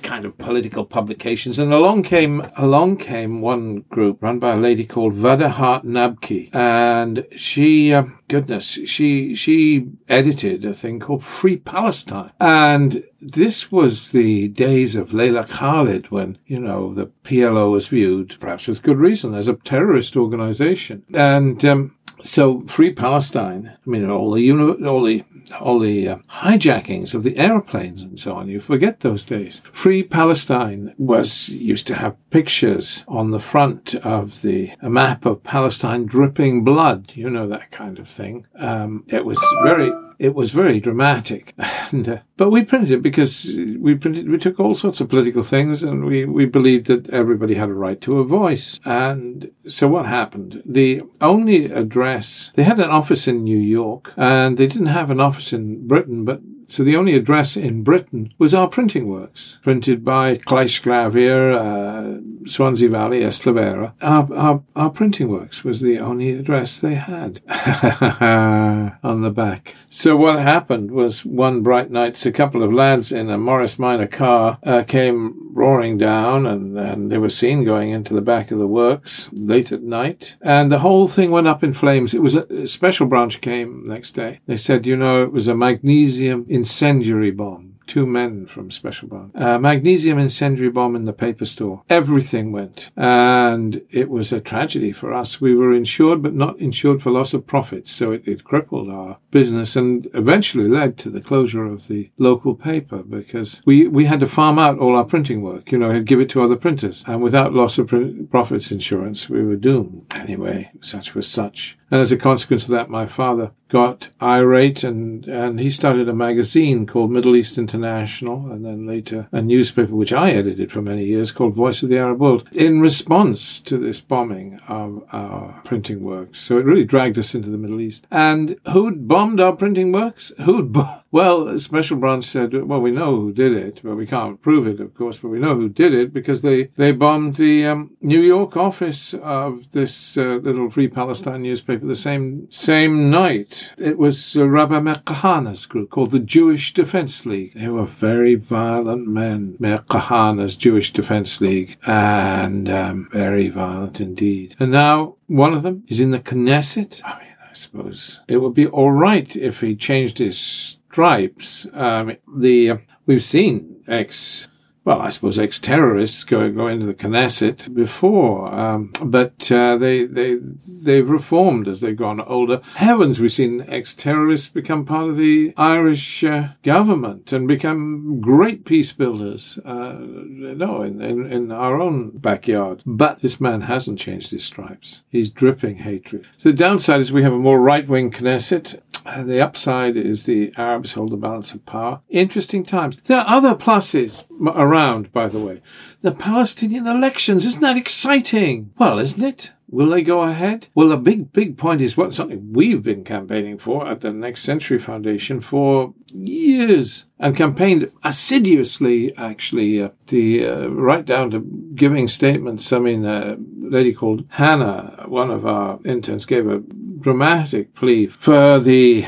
kind 0.06 0.24
of 0.24 0.38
political 0.38 0.84
publications, 0.84 1.58
and 1.58 1.72
along 1.72 2.04
came 2.04 2.40
along 2.56 2.96
came 2.96 3.40
one 3.40 3.80
group 3.90 4.22
run 4.22 4.38
by 4.38 4.52
a 4.52 4.56
lady 4.56 4.86
called 4.86 5.14
Vada 5.14 5.48
Hart 5.48 5.84
Nabke, 5.84 6.54
and 6.54 7.26
she. 7.34 7.92
Uh, 7.92 8.04
goodness, 8.28 8.78
she 8.86 9.34
she 9.34 9.86
edited 10.08 10.64
a 10.64 10.74
thing 10.74 11.00
called 11.00 11.24
Free 11.24 11.56
Palestine, 11.56 12.30
and 12.40 13.02
this 13.20 13.72
was 13.72 14.12
the 14.12 14.48
days 14.48 14.94
of 14.96 15.12
Leila 15.12 15.44
Khalid 15.46 16.10
when 16.10 16.38
you 16.46 16.60
know 16.60 16.94
the 16.94 17.10
PLO 17.24 17.72
was 17.72 17.88
viewed, 17.88 18.36
perhaps 18.38 18.68
with 18.68 18.82
good 18.82 18.98
reason, 18.98 19.34
as 19.34 19.48
a 19.48 19.54
terrorist 19.54 20.16
organization, 20.16 21.02
and 21.14 21.64
um, 21.64 21.95
so 22.22 22.62
Free 22.66 22.92
Palestine. 22.92 23.72
I 23.74 23.90
mean, 23.90 24.08
all 24.08 24.32
the 24.32 24.50
all 24.50 25.04
the 25.04 25.24
all 25.60 25.78
the 25.78 26.08
uh, 26.08 26.16
hijackings 26.30 27.14
of 27.14 27.22
the 27.22 27.36
airplanes 27.36 28.02
and 28.02 28.18
so 28.18 28.34
on. 28.34 28.48
You 28.48 28.60
forget 28.60 29.00
those 29.00 29.24
days. 29.24 29.62
Free 29.72 30.02
Palestine 30.02 30.94
was 30.98 31.48
used 31.48 31.86
to 31.88 31.94
have 31.94 32.16
pictures 32.30 33.04
on 33.08 33.30
the 33.30 33.38
front 33.38 33.94
of 33.96 34.42
the 34.42 34.70
a 34.82 34.90
map 34.90 35.26
of 35.26 35.42
Palestine 35.42 36.06
dripping 36.06 36.64
blood. 36.64 37.12
You 37.14 37.30
know 37.30 37.48
that 37.48 37.70
kind 37.70 37.98
of 37.98 38.08
thing. 38.08 38.46
Um, 38.58 39.04
it 39.08 39.24
was 39.24 39.42
very 39.64 39.92
it 40.18 40.34
was 40.34 40.50
very 40.50 40.80
dramatic. 40.80 41.54
And, 41.92 42.08
uh, 42.08 42.18
but 42.36 42.50
we 42.50 42.64
printed 42.64 42.90
it 42.90 43.00
because 43.00 43.44
we 43.78 43.94
printed, 43.94 44.28
we 44.28 44.38
took 44.38 44.58
all 44.58 44.74
sorts 44.74 45.00
of 45.00 45.08
political 45.08 45.44
things 45.44 45.84
and 45.84 46.04
we, 46.04 46.24
we 46.24 46.44
believed 46.44 46.88
that 46.88 47.08
everybody 47.10 47.54
had 47.54 47.68
a 47.68 47.74
right 47.74 48.00
to 48.00 48.18
a 48.18 48.24
voice. 48.24 48.80
And 48.84 49.48
so 49.68 49.86
what 49.86 50.04
happened? 50.04 50.64
The 50.66 51.02
only 51.20 51.66
address, 51.66 52.50
they 52.56 52.64
had 52.64 52.80
an 52.80 52.90
office 52.90 53.28
in 53.28 53.44
New 53.44 53.58
York 53.58 54.12
and 54.16 54.58
they 54.58 54.66
didn't 54.66 54.88
have 54.88 55.12
an 55.12 55.20
office 55.20 55.52
in 55.52 55.86
Britain, 55.86 56.24
but 56.24 56.40
so 56.68 56.82
the 56.82 56.96
only 56.96 57.14
address 57.14 57.56
in 57.56 57.82
Britain 57.82 58.32
was 58.38 58.54
our 58.54 58.68
printing 58.68 59.08
works, 59.08 59.58
printed 59.62 60.04
by 60.04 60.36
Claishglavier, 60.36 61.52
uh, 61.54 62.48
Swansea 62.48 62.88
Valley, 62.88 63.20
Ystalyfera. 63.20 63.92
Our, 64.02 64.34
our, 64.34 64.62
our 64.74 64.90
printing 64.90 65.28
works 65.28 65.64
was 65.64 65.80
the 65.80 65.98
only 65.98 66.32
address 66.32 66.80
they 66.80 66.94
had 66.94 67.40
on 69.02 69.22
the 69.22 69.30
back. 69.30 69.74
So 69.90 70.16
what 70.16 70.38
happened 70.40 70.90
was 70.90 71.24
one 71.24 71.62
bright 71.62 71.90
night, 71.90 72.24
a 72.26 72.32
couple 72.32 72.62
of 72.62 72.72
lads 72.72 73.12
in 73.12 73.30
a 73.30 73.38
Morris 73.38 73.78
Minor 73.78 74.06
car 74.06 74.58
uh, 74.64 74.82
came 74.82 75.54
roaring 75.54 75.96
down 75.98 76.46
and, 76.46 76.78
and 76.78 77.10
they 77.10 77.18
were 77.18 77.28
seen 77.28 77.64
going 77.64 77.90
into 77.90 78.12
the 78.12 78.20
back 78.20 78.50
of 78.50 78.58
the 78.58 78.66
works 78.66 79.30
late 79.32 79.72
at 79.72 79.82
night. 79.82 80.36
And 80.42 80.70
the 80.70 80.78
whole 80.78 81.08
thing 81.08 81.30
went 81.30 81.48
up 81.48 81.64
in 81.64 81.72
flames. 81.72 82.12
It 82.12 82.22
was 82.22 82.36
a, 82.36 82.42
a 82.52 82.66
special 82.66 83.06
branch 83.06 83.40
came 83.40 83.86
next 83.86 84.12
day. 84.12 84.40
They 84.46 84.56
said, 84.56 84.86
you 84.86 84.96
know, 84.96 85.22
it 85.22 85.32
was 85.32 85.48
a 85.48 85.54
magnesium 85.54 86.44
incendiary 86.56 87.30
bomb 87.30 87.76
two 87.86 88.06
men 88.06 88.46
from 88.46 88.70
Special 88.70 89.08
Branch. 89.08 89.34
Uh, 89.34 89.58
magnesium 89.58 90.18
incendiary 90.18 90.70
bomb 90.70 90.96
in 90.96 91.04
the 91.04 91.12
paper 91.12 91.44
store. 91.44 91.82
Everything 91.88 92.52
went. 92.52 92.90
And 92.96 93.80
it 93.90 94.10
was 94.10 94.32
a 94.32 94.40
tragedy 94.40 94.92
for 94.92 95.12
us. 95.14 95.40
We 95.40 95.54
were 95.54 95.72
insured, 95.72 96.22
but 96.22 96.34
not 96.34 96.58
insured 96.58 97.02
for 97.02 97.10
loss 97.10 97.32
of 97.34 97.46
profits. 97.46 97.90
So 97.90 98.12
it, 98.12 98.26
it 98.26 98.44
crippled 98.44 98.90
our 98.90 99.18
business 99.30 99.76
and 99.76 100.08
eventually 100.14 100.68
led 100.68 100.98
to 100.98 101.10
the 101.10 101.20
closure 101.20 101.64
of 101.64 101.86
the 101.86 102.10
local 102.18 102.54
paper 102.54 102.98
because 102.98 103.62
we, 103.64 103.86
we 103.86 104.04
had 104.04 104.20
to 104.20 104.26
farm 104.26 104.58
out 104.58 104.78
all 104.78 104.96
our 104.96 105.04
printing 105.04 105.42
work, 105.42 105.70
you 105.70 105.78
know, 105.78 105.90
and 105.90 106.06
give 106.06 106.20
it 106.20 106.30
to 106.30 106.42
other 106.42 106.56
printers. 106.56 107.04
And 107.06 107.22
without 107.22 107.54
loss 107.54 107.78
of 107.78 107.92
profits 108.30 108.72
insurance, 108.72 109.28
we 109.28 109.44
were 109.44 109.56
doomed. 109.56 110.06
Anyway, 110.14 110.70
such 110.80 111.14
was 111.14 111.28
such. 111.28 111.78
And 111.90 112.00
as 112.00 112.10
a 112.10 112.16
consequence 112.16 112.64
of 112.64 112.70
that, 112.70 112.90
my 112.90 113.06
father 113.06 113.52
got 113.68 114.08
irate 114.20 114.82
and, 114.82 115.26
and 115.26 115.60
he 115.60 115.70
started 115.70 116.08
a 116.08 116.12
magazine 116.12 116.86
called 116.86 117.10
Middle 117.10 117.36
East 117.36 117.58
International 117.58 118.50
and 118.50 118.64
then 118.64 118.86
later 118.86 119.28
a 119.30 119.40
newspaper 119.40 119.94
which 119.94 120.12
I 120.12 120.32
edited 120.32 120.72
for 120.72 120.82
many 120.82 121.04
years 121.04 121.30
called 121.30 121.54
Voice 121.54 121.82
of 121.82 121.88
the 121.88 121.98
Arab 121.98 122.20
World 122.20 122.48
in 122.56 122.80
response 122.80 123.60
to 123.60 123.78
this 123.78 124.00
bombing 124.00 124.58
of 124.66 125.02
our 125.12 125.60
printing 125.64 126.02
works. 126.02 126.40
So 126.40 126.58
it 126.58 126.64
really 126.64 126.84
dragged 126.84 127.18
us 127.18 127.34
into 127.34 127.50
the 127.50 127.58
Middle 127.58 127.80
East. 127.80 128.06
And 128.10 128.56
who'd 128.72 129.06
bombed 129.06 129.40
our 129.40 129.52
printing 129.52 129.92
works? 129.92 130.32
Who'd 130.44 130.72
well, 131.12 131.58
Special 131.58 131.96
Branch 131.96 132.24
said, 132.24 132.52
well, 132.64 132.80
we 132.80 132.90
know 132.90 133.16
who 133.16 133.32
did 133.32 133.52
it, 133.52 133.80
but 133.82 133.96
we 133.96 134.06
can't 134.06 134.42
prove 134.42 134.66
it, 134.66 134.80
of 134.80 134.94
course, 134.94 135.18
but 135.18 135.28
we 135.28 135.38
know 135.38 135.54
who 135.54 135.68
did 135.68 135.94
it 135.94 136.12
because 136.12 136.42
they, 136.42 136.64
they 136.76 136.92
bombed 136.92 137.36
the 137.36 137.64
um, 137.66 137.96
New 138.02 138.20
York 138.20 138.56
office 138.56 139.14
of 139.22 139.70
this 139.70 140.18
uh, 140.18 140.40
little 140.42 140.70
Free 140.70 140.88
Palestine 140.88 141.42
newspaper 141.42 141.86
the 141.86 141.94
same 141.94 142.50
same 142.50 143.08
night. 143.08 143.72
It 143.78 143.96
was 143.96 144.36
uh, 144.36 144.46
Rabbi 144.46 144.80
Meir 144.80 145.02
Kahane's 145.06 145.64
group 145.64 145.90
called 145.90 146.10
the 146.10 146.18
Jewish 146.18 146.74
Defense 146.74 147.24
League. 147.24 147.54
They 147.54 147.68
were 147.68 147.86
very 147.86 148.34
violent 148.34 149.06
men, 149.06 149.56
Meir 149.58 149.84
Kahane's 149.88 150.56
Jewish 150.56 150.92
Defense 150.92 151.40
League, 151.40 151.76
and 151.86 152.68
um, 152.68 153.08
very 153.12 153.48
violent 153.48 154.00
indeed. 154.00 154.56
And 154.58 154.72
now 154.72 155.14
one 155.28 155.54
of 155.54 155.62
them 155.62 155.84
is 155.88 156.00
in 156.00 156.10
the 156.10 156.18
Knesset. 156.20 157.00
I 157.04 157.18
mean, 157.20 157.34
I 157.48 157.52
suppose 157.52 158.20
it 158.28 158.38
would 158.38 158.54
be 158.54 158.66
all 158.66 158.90
right 158.90 159.34
if 159.36 159.60
he 159.60 159.76
changed 159.76 160.18
his 160.18 160.78
stripes. 160.96 161.66
Um, 161.74 162.16
the 162.38 162.78
we've 163.04 163.22
seen 163.22 163.84
ex 163.86 164.48
well, 164.86 165.02
I 165.02 165.08
suppose 165.08 165.36
ex-terrorists 165.36 166.22
go 166.22 166.50
go 166.50 166.68
into 166.68 166.86
the 166.86 166.94
Knesset 166.94 167.74
before, 167.74 168.54
um, 168.54 168.92
but 169.02 169.52
uh, 169.52 169.76
they 169.76 170.06
they 170.06 170.36
they've 170.84 171.10
reformed 171.10 171.68
as 171.68 171.80
they've 171.80 171.96
gone 171.96 172.20
older. 172.20 172.62
Heavens, 172.76 173.20
we've 173.20 173.32
seen 173.32 173.66
ex-terrorists 173.68 174.48
become 174.48 174.86
part 174.86 175.10
of 175.10 175.16
the 175.16 175.52
Irish 175.56 176.24
uh, 176.24 176.48
government 176.62 177.32
and 177.32 177.48
become 177.48 178.20
great 178.20 178.64
peace 178.64 178.92
builders. 178.92 179.58
Uh, 179.66 179.96
no, 179.98 180.80
in, 180.82 181.02
in 181.02 181.30
in 181.30 181.52
our 181.52 181.78
own 181.78 182.10
backyard. 182.10 182.80
But 182.86 183.20
this 183.20 183.38
man 183.38 183.60
hasn't 183.60 183.98
changed 183.98 184.30
his 184.30 184.44
stripes. 184.44 185.02
He's 185.10 185.28
dripping 185.28 185.76
hatred. 185.76 186.26
So 186.38 186.50
the 186.50 186.56
downside 186.56 187.00
is 187.00 187.12
we 187.12 187.24
have 187.24 187.34
a 187.34 187.38
more 187.38 187.60
right-wing 187.60 188.12
Knesset. 188.12 188.80
Uh, 189.06 189.22
the 189.22 189.40
upside 189.40 189.96
is 189.96 190.24
the 190.24 190.52
Arabs 190.56 190.92
hold 190.92 191.12
the 191.12 191.16
balance 191.16 191.54
of 191.54 191.64
power. 191.64 192.00
Interesting 192.10 192.64
times. 192.64 192.98
There 193.04 193.18
are 193.18 193.36
other 193.36 193.54
pluses 193.54 194.24
around 194.30 195.12
by 195.12 195.28
the 195.28 195.38
way. 195.38 195.62
The 196.02 196.10
Palestinian 196.10 196.88
elections, 196.88 197.46
isn't 197.46 197.62
that 197.62 197.76
exciting? 197.76 198.72
Well, 198.76 198.98
isn't 198.98 199.22
it? 199.22 199.52
Will 199.68 199.90
they 199.90 200.02
go 200.02 200.22
ahead? 200.22 200.66
Well, 200.74 200.88
the 200.88 200.96
big, 200.96 201.32
big 201.32 201.56
point 201.56 201.82
is 201.82 201.96
what 201.96 202.14
something 202.14 202.52
we've 202.52 202.82
been 202.82 203.04
campaigning 203.04 203.58
for 203.58 203.86
at 203.86 204.00
the 204.00 204.12
Next 204.12 204.42
Century 204.42 204.80
Foundation 204.80 205.40
for 205.40 205.94
years 206.08 207.04
and 207.20 207.36
campaigned 207.36 207.90
assiduously, 208.02 209.16
actually, 209.16 209.82
uh, 209.82 209.90
the 210.08 210.46
uh, 210.46 210.66
right 210.68 211.04
down 211.04 211.30
to 211.30 211.40
giving 211.74 212.08
statements. 212.08 212.72
I 212.72 212.78
mean, 212.80 213.04
a 213.04 213.36
lady 213.58 213.92
called 213.92 214.24
Hannah, 214.28 215.04
one 215.06 215.30
of 215.30 215.46
our 215.46 215.78
interns, 215.84 216.24
gave 216.24 216.48
a 216.48 216.62
dramatic 217.06 217.72
plea 217.76 218.08
for 218.08 218.58
the 218.58 219.04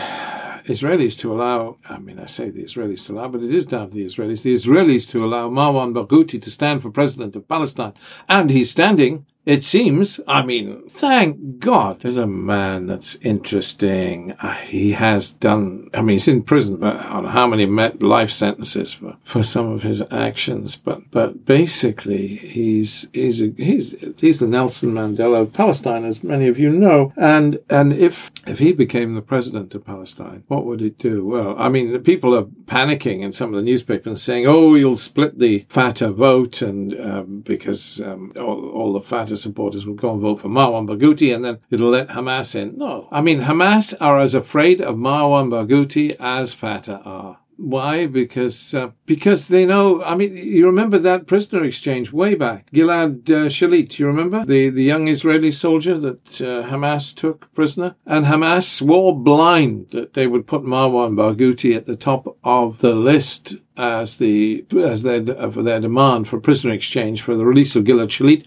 Israelis 0.66 1.18
to 1.18 1.32
allow, 1.32 1.76
I 1.88 1.98
mean, 1.98 2.20
I 2.20 2.26
say 2.26 2.48
the 2.48 2.62
Israelis 2.62 3.04
to 3.06 3.14
allow, 3.14 3.26
but 3.26 3.42
it 3.42 3.52
is 3.52 3.66
down 3.66 3.88
to 3.88 3.94
the 3.96 4.04
Israelis, 4.04 4.42
the 4.42 4.52
Israelis 4.52 5.10
to 5.10 5.24
allow 5.24 5.50
Marwan 5.50 5.92
Barghouti 5.92 6.40
to 6.40 6.48
stand 6.48 6.80
for 6.80 6.92
president 6.92 7.34
of 7.34 7.48
Palestine. 7.48 7.94
And 8.28 8.50
he's 8.50 8.70
standing 8.70 9.26
it 9.48 9.64
seems, 9.64 10.20
I 10.28 10.42
mean, 10.42 10.82
thank 10.88 11.58
God, 11.58 12.00
there's 12.00 12.18
a 12.18 12.26
man 12.26 12.86
that's 12.86 13.14
interesting. 13.22 14.32
Uh, 14.32 14.52
he 14.52 14.92
has 14.92 15.32
done, 15.32 15.88
I 15.94 16.02
mean, 16.02 16.16
he's 16.16 16.28
in 16.28 16.42
prison 16.42 16.76
but 16.76 16.96
on 16.96 17.24
how 17.24 17.46
many 17.46 17.64
met 17.64 18.02
life 18.02 18.30
sentences 18.30 18.92
for, 18.92 19.16
for 19.24 19.42
some 19.42 19.72
of 19.72 19.82
his 19.82 20.02
actions, 20.10 20.76
but, 20.76 21.10
but 21.10 21.46
basically 21.46 22.36
he's, 22.36 23.08
he's, 23.14 23.40
a, 23.40 23.50
he's, 23.56 23.94
he's 24.18 24.38
the 24.38 24.46
Nelson 24.46 24.92
Mandela 24.92 25.40
of 25.40 25.54
Palestine, 25.54 26.04
as 26.04 26.22
many 26.22 26.46
of 26.48 26.58
you 26.58 26.68
know. 26.68 27.10
And, 27.16 27.58
and 27.70 27.94
if, 27.94 28.30
if 28.46 28.58
he 28.58 28.72
became 28.72 29.14
the 29.14 29.22
president 29.22 29.74
of 29.74 29.82
Palestine, 29.82 30.44
what 30.48 30.66
would 30.66 30.82
it 30.82 30.98
do? 30.98 31.24
Well, 31.24 31.56
I 31.58 31.70
mean, 31.70 31.98
people 32.00 32.36
are 32.36 32.44
panicking 32.66 33.22
in 33.22 33.32
some 33.32 33.54
of 33.54 33.56
the 33.56 33.62
newspapers 33.62 34.22
saying, 34.22 34.46
oh, 34.46 34.74
you'll 34.74 34.98
split 34.98 35.38
the 35.38 35.64
Fatah 35.70 36.12
vote 36.12 36.60
and, 36.60 37.00
um, 37.00 37.40
because, 37.46 38.02
um, 38.02 38.30
all, 38.36 38.68
all 38.68 38.92
the 38.92 39.00
Fatah 39.00 39.37
supporters 39.38 39.86
will 39.86 39.94
go 39.94 40.12
and 40.12 40.20
vote 40.20 40.40
for 40.40 40.48
Marwan 40.48 40.86
Barghouti 40.86 41.34
and 41.34 41.44
then 41.44 41.58
it'll 41.70 41.90
let 41.90 42.08
Hamas 42.08 42.54
in. 42.54 42.76
No. 42.76 43.08
I 43.10 43.20
mean, 43.20 43.40
Hamas 43.40 43.94
are 44.00 44.18
as 44.18 44.34
afraid 44.34 44.80
of 44.80 44.96
Marwan 44.96 45.48
Barghouti 45.50 46.16
as 46.20 46.52
Fatah 46.52 47.00
are. 47.04 47.38
Why? 47.58 48.06
Because 48.06 48.72
uh, 48.72 48.90
because 49.04 49.48
they 49.48 49.66
know. 49.66 50.00
I 50.04 50.14
mean, 50.14 50.36
you 50.36 50.66
remember 50.66 50.96
that 51.00 51.26
prisoner 51.26 51.64
exchange 51.64 52.12
way 52.12 52.36
back, 52.36 52.70
Gilad 52.70 53.28
uh, 53.28 53.46
Shalit. 53.48 53.98
You 53.98 54.06
remember 54.06 54.44
the 54.44 54.70
the 54.70 54.84
young 54.84 55.08
Israeli 55.08 55.50
soldier 55.50 55.98
that 55.98 56.40
uh, 56.40 56.62
Hamas 56.62 57.12
took 57.12 57.52
prisoner, 57.54 57.96
and 58.06 58.24
Hamas 58.24 58.62
swore 58.62 59.18
blind 59.18 59.88
that 59.90 60.14
they 60.14 60.28
would 60.28 60.46
put 60.46 60.62
Marwan 60.62 61.16
Barghouti 61.16 61.74
at 61.74 61.84
the 61.84 61.96
top 61.96 62.36
of 62.44 62.78
the 62.78 62.94
list 62.94 63.56
as 63.76 64.18
the 64.18 64.64
as 64.76 65.02
their 65.02 65.24
for 65.50 65.64
their 65.64 65.80
demand 65.80 66.28
for 66.28 66.38
prisoner 66.38 66.72
exchange 66.74 67.22
for 67.22 67.36
the 67.36 67.44
release 67.44 67.74
of 67.74 67.82
Gilad 67.82 68.10
Shalit. 68.10 68.44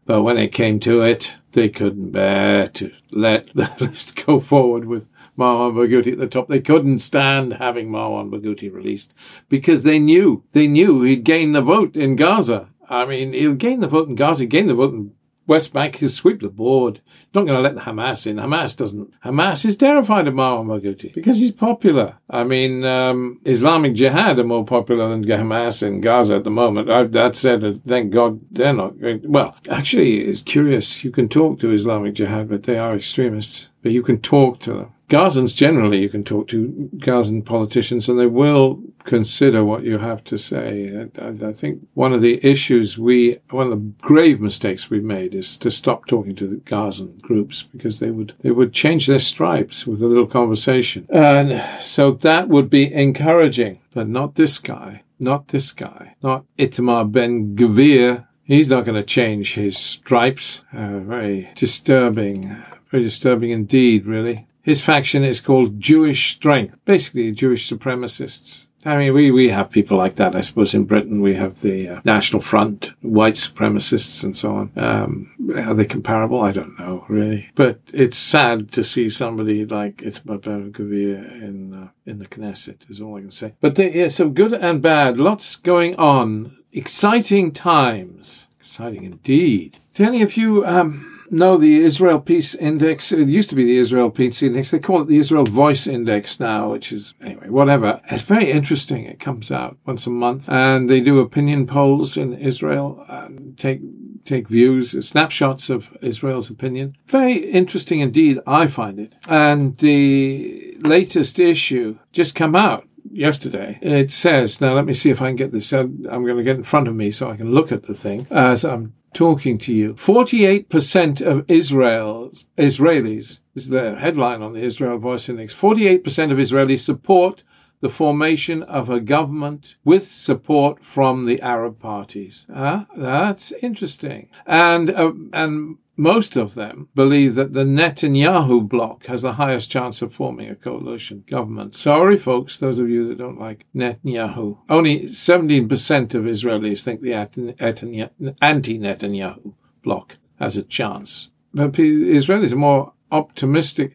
but 0.04 0.22
when 0.22 0.36
it 0.36 0.52
came 0.52 0.80
to 0.80 1.02
it, 1.02 1.36
they 1.52 1.68
couldn't 1.68 2.10
bear 2.10 2.66
to 2.68 2.90
let 3.12 3.48
the 3.54 3.70
list 3.80 4.24
go 4.26 4.40
forward 4.40 4.84
with 4.84 5.08
Marwan 5.36 5.74
Barghouti 5.74 6.12
at 6.12 6.18
the 6.18 6.26
top. 6.26 6.48
They 6.48 6.60
couldn't 6.60 7.00
stand 7.00 7.52
having 7.52 7.88
Marwan 7.90 8.30
Barghouti 8.30 8.72
released 8.72 9.14
because 9.48 9.82
they 9.82 9.98
knew, 9.98 10.42
they 10.52 10.66
knew 10.66 11.02
he'd 11.02 11.24
gain 11.24 11.52
the 11.52 11.62
vote 11.62 11.96
in 11.96 12.16
Gaza. 12.16 12.68
I 12.88 13.04
mean, 13.04 13.32
he'll 13.32 13.54
gain 13.54 13.80
the 13.80 13.88
vote 13.88 14.08
in 14.08 14.14
Gaza, 14.14 14.44
he'll 14.44 14.50
gain 14.50 14.66
the 14.66 14.74
vote 14.74 14.94
in 14.94 15.12
West 15.48 15.72
Bank, 15.72 15.96
he'll 15.96 16.08
sweep 16.08 16.40
the 16.40 16.48
board. 16.48 17.00
Not 17.32 17.46
going 17.46 17.56
to 17.56 17.60
let 17.60 17.74
the 17.74 17.80
Hamas 17.80 18.26
in. 18.26 18.36
Hamas 18.36 18.76
doesn't. 18.76 19.12
Hamas 19.20 19.64
is 19.64 19.76
terrified 19.76 20.26
of 20.26 20.34
Marwan 20.34 20.66
Barghouti 20.66 21.14
because 21.14 21.38
he's 21.38 21.52
popular. 21.52 22.16
I 22.28 22.42
mean, 22.42 22.84
um, 22.84 23.40
Islamic 23.44 23.94
Jihad 23.94 24.38
are 24.38 24.44
more 24.44 24.64
popular 24.64 25.08
than 25.08 25.24
Hamas 25.24 25.82
in 25.86 26.00
Gaza 26.00 26.34
at 26.34 26.44
the 26.44 26.50
moment. 26.50 26.90
I, 26.90 27.04
that 27.04 27.36
said, 27.36 27.84
thank 27.86 28.12
God 28.12 28.40
they're 28.50 28.72
not. 28.72 28.94
Well, 29.24 29.56
actually, 29.68 30.20
it's 30.22 30.42
curious. 30.42 31.04
You 31.04 31.12
can 31.12 31.28
talk 31.28 31.60
to 31.60 31.72
Islamic 31.72 32.14
Jihad, 32.14 32.48
but 32.48 32.64
they 32.64 32.78
are 32.78 32.96
extremists. 32.96 33.68
But 33.82 33.92
you 33.92 34.02
can 34.02 34.20
talk 34.20 34.60
to 34.60 34.72
them. 34.72 34.92
Gazans 35.08 35.54
generally 35.54 36.00
you 36.00 36.08
can 36.08 36.24
talk 36.24 36.48
to 36.48 36.90
Gazan 36.98 37.42
politicians 37.42 38.08
and 38.08 38.18
they 38.18 38.26
will 38.26 38.82
consider 39.04 39.64
what 39.64 39.84
you 39.84 39.98
have 39.98 40.24
to 40.24 40.36
say. 40.36 41.06
I, 41.16 41.28
I, 41.28 41.52
think 41.52 41.86
one 41.94 42.12
of 42.12 42.22
the 42.22 42.44
issues 42.44 42.98
we, 42.98 43.38
one 43.50 43.70
of 43.70 43.70
the 43.70 43.92
grave 44.02 44.40
mistakes 44.40 44.90
we've 44.90 45.04
made 45.04 45.32
is 45.32 45.56
to 45.58 45.70
stop 45.70 46.06
talking 46.06 46.34
to 46.34 46.48
the 46.48 46.56
Gazan 46.56 47.18
groups 47.22 47.62
because 47.62 48.00
they 48.00 48.10
would, 48.10 48.34
they 48.40 48.50
would 48.50 48.72
change 48.72 49.06
their 49.06 49.20
stripes 49.20 49.86
with 49.86 50.02
a 50.02 50.06
little 50.08 50.26
conversation. 50.26 51.06
And 51.10 51.62
so 51.80 52.10
that 52.10 52.48
would 52.48 52.68
be 52.68 52.92
encouraging, 52.92 53.78
but 53.94 54.08
not 54.08 54.34
this 54.34 54.58
guy, 54.58 55.02
not 55.20 55.46
this 55.48 55.70
guy, 55.70 56.16
not 56.24 56.44
Itamar 56.58 57.12
Ben 57.12 57.54
Gvir. 57.54 58.26
He's 58.42 58.68
not 58.68 58.84
going 58.84 59.00
to 59.00 59.06
change 59.06 59.54
his 59.54 59.78
stripes. 59.78 60.62
Uh, 60.72 60.98
very 60.98 61.48
disturbing, 61.54 62.56
very 62.90 63.04
disturbing 63.04 63.50
indeed, 63.50 64.04
really. 64.04 64.48
His 64.66 64.80
faction 64.80 65.22
is 65.22 65.40
called 65.40 65.80
Jewish 65.80 66.34
Strength, 66.34 66.84
basically 66.84 67.30
Jewish 67.30 67.70
supremacists. 67.70 68.66
I 68.84 68.96
mean, 68.96 69.14
we, 69.14 69.30
we 69.30 69.48
have 69.48 69.70
people 69.70 69.96
like 69.96 70.16
that. 70.16 70.34
I 70.34 70.40
suppose 70.40 70.74
in 70.74 70.86
Britain 70.86 71.22
we 71.22 71.34
have 71.34 71.60
the 71.60 71.88
uh, 71.88 72.00
National 72.04 72.42
Front, 72.42 72.90
white 73.00 73.34
supremacists, 73.34 74.24
and 74.24 74.36
so 74.36 74.56
on. 74.56 74.72
Um, 74.76 75.30
are 75.54 75.74
they 75.74 75.84
comparable? 75.84 76.40
I 76.40 76.50
don't 76.50 76.76
know, 76.80 77.04
really. 77.08 77.48
But 77.54 77.78
it's 77.92 78.18
sad 78.18 78.72
to 78.72 78.82
see 78.82 79.08
somebody 79.08 79.64
like 79.64 79.98
Itamar 79.98 80.42
Ben-Gvir 80.42 81.42
in 81.44 81.72
uh, 81.72 81.88
in 82.04 82.18
the 82.18 82.26
Knesset. 82.26 82.90
Is 82.90 83.00
all 83.00 83.18
I 83.18 83.20
can 83.20 83.30
say. 83.30 83.54
But 83.60 83.76
there, 83.76 83.88
yeah, 83.88 84.08
so 84.08 84.28
good 84.28 84.52
and 84.52 84.82
bad. 84.82 85.18
Lots 85.18 85.54
going 85.54 85.94
on. 85.94 86.56
Exciting 86.72 87.52
times. 87.52 88.48
Exciting 88.58 89.04
indeed. 89.04 89.78
Any 89.96 90.22
of 90.22 90.36
you 90.36 90.66
um, 90.66 91.15
no, 91.30 91.56
the 91.56 91.76
Israel 91.76 92.20
Peace 92.20 92.54
Index. 92.54 93.12
It 93.12 93.28
used 93.28 93.50
to 93.50 93.54
be 93.54 93.64
the 93.64 93.78
Israel 93.78 94.10
Peace 94.10 94.42
Index. 94.42 94.70
They 94.70 94.78
call 94.78 95.02
it 95.02 95.08
the 95.08 95.18
Israel 95.18 95.44
Voice 95.44 95.86
Index 95.86 96.40
now, 96.40 96.70
which 96.70 96.92
is 96.92 97.14
anyway, 97.20 97.48
whatever. 97.48 98.00
It's 98.10 98.22
very 98.22 98.50
interesting. 98.50 99.04
It 99.04 99.20
comes 99.20 99.50
out 99.50 99.76
once 99.86 100.06
a 100.06 100.10
month, 100.10 100.48
and 100.48 100.88
they 100.88 101.00
do 101.00 101.20
opinion 101.20 101.66
polls 101.66 102.16
in 102.16 102.34
Israel 102.34 103.04
and 103.08 103.58
take 103.58 103.80
take 104.26 104.48
views, 104.48 105.06
snapshots 105.06 105.70
of 105.70 105.88
Israel's 106.02 106.50
opinion. 106.50 106.96
Very 107.06 107.50
interesting 107.50 108.00
indeed, 108.00 108.40
I 108.46 108.66
find 108.66 108.98
it. 108.98 109.14
And 109.28 109.76
the 109.76 110.76
latest 110.80 111.38
issue 111.38 111.96
just 112.12 112.34
come 112.34 112.54
out 112.54 112.86
yesterday. 113.10 113.78
It 113.80 114.10
says, 114.10 114.60
now 114.60 114.74
let 114.74 114.84
me 114.84 114.92
see 114.92 115.10
if 115.10 115.22
I 115.22 115.28
can 115.28 115.36
get 115.36 115.52
this. 115.52 115.72
I'm 115.72 116.02
going 116.02 116.36
to 116.36 116.42
get 116.42 116.56
in 116.56 116.64
front 116.64 116.88
of 116.88 116.94
me 116.94 117.10
so 117.10 117.30
I 117.30 117.36
can 117.36 117.52
look 117.52 117.72
at 117.72 117.84
the 117.84 117.94
thing 117.94 118.26
as 118.30 118.64
I'm 118.64 118.92
talking 119.14 119.58
to 119.58 119.72
you. 119.72 119.94
48% 119.94 121.20
of 121.20 121.44
Israel's 121.48 122.46
Israelis 122.58 123.38
this 123.56 123.64
is 123.64 123.70
the 123.70 123.94
headline 123.94 124.42
on 124.42 124.52
the 124.52 124.60
Israel 124.60 124.98
Voice 124.98 125.30
Index. 125.30 125.54
48% 125.54 126.30
of 126.30 126.36
Israelis 126.36 126.80
support 126.80 127.42
the 127.80 127.88
formation 127.88 128.62
of 128.64 128.90
a 128.90 129.00
government 129.00 129.76
with 129.82 130.06
support 130.06 130.84
from 130.84 131.24
the 131.24 131.40
Arab 131.40 131.78
parties. 131.78 132.44
Ah, 132.54 132.84
that's 132.94 133.52
interesting. 133.52 134.28
And 134.46 134.90
uh, 134.90 135.12
and 135.32 135.78
most 135.98 136.36
of 136.36 136.54
them 136.54 136.88
believe 136.94 137.34
that 137.36 137.54
the 137.54 137.64
Netanyahu 137.64 138.68
bloc 138.68 139.06
has 139.06 139.22
the 139.22 139.32
highest 139.32 139.70
chance 139.70 140.02
of 140.02 140.12
forming 140.12 140.50
a 140.50 140.54
coalition 140.54 141.24
government. 141.26 141.74
Sorry, 141.74 142.18
folks, 142.18 142.58
those 142.58 142.78
of 142.78 142.90
you 142.90 143.08
that 143.08 143.16
don't 143.16 143.40
like 143.40 143.64
Netanyahu. 143.74 144.58
Only 144.68 145.04
17% 145.04 146.14
of 146.14 146.24
Israelis 146.24 146.82
think 146.82 147.00
the 147.00 147.14
anti 147.14 148.78
Netanyahu 148.78 149.54
bloc 149.82 150.16
has 150.38 150.58
a 150.58 150.62
chance. 150.62 151.30
But 151.54 151.72
Israelis 151.72 152.52
are 152.52 152.56
more 152.56 152.92
optimistic 153.10 153.94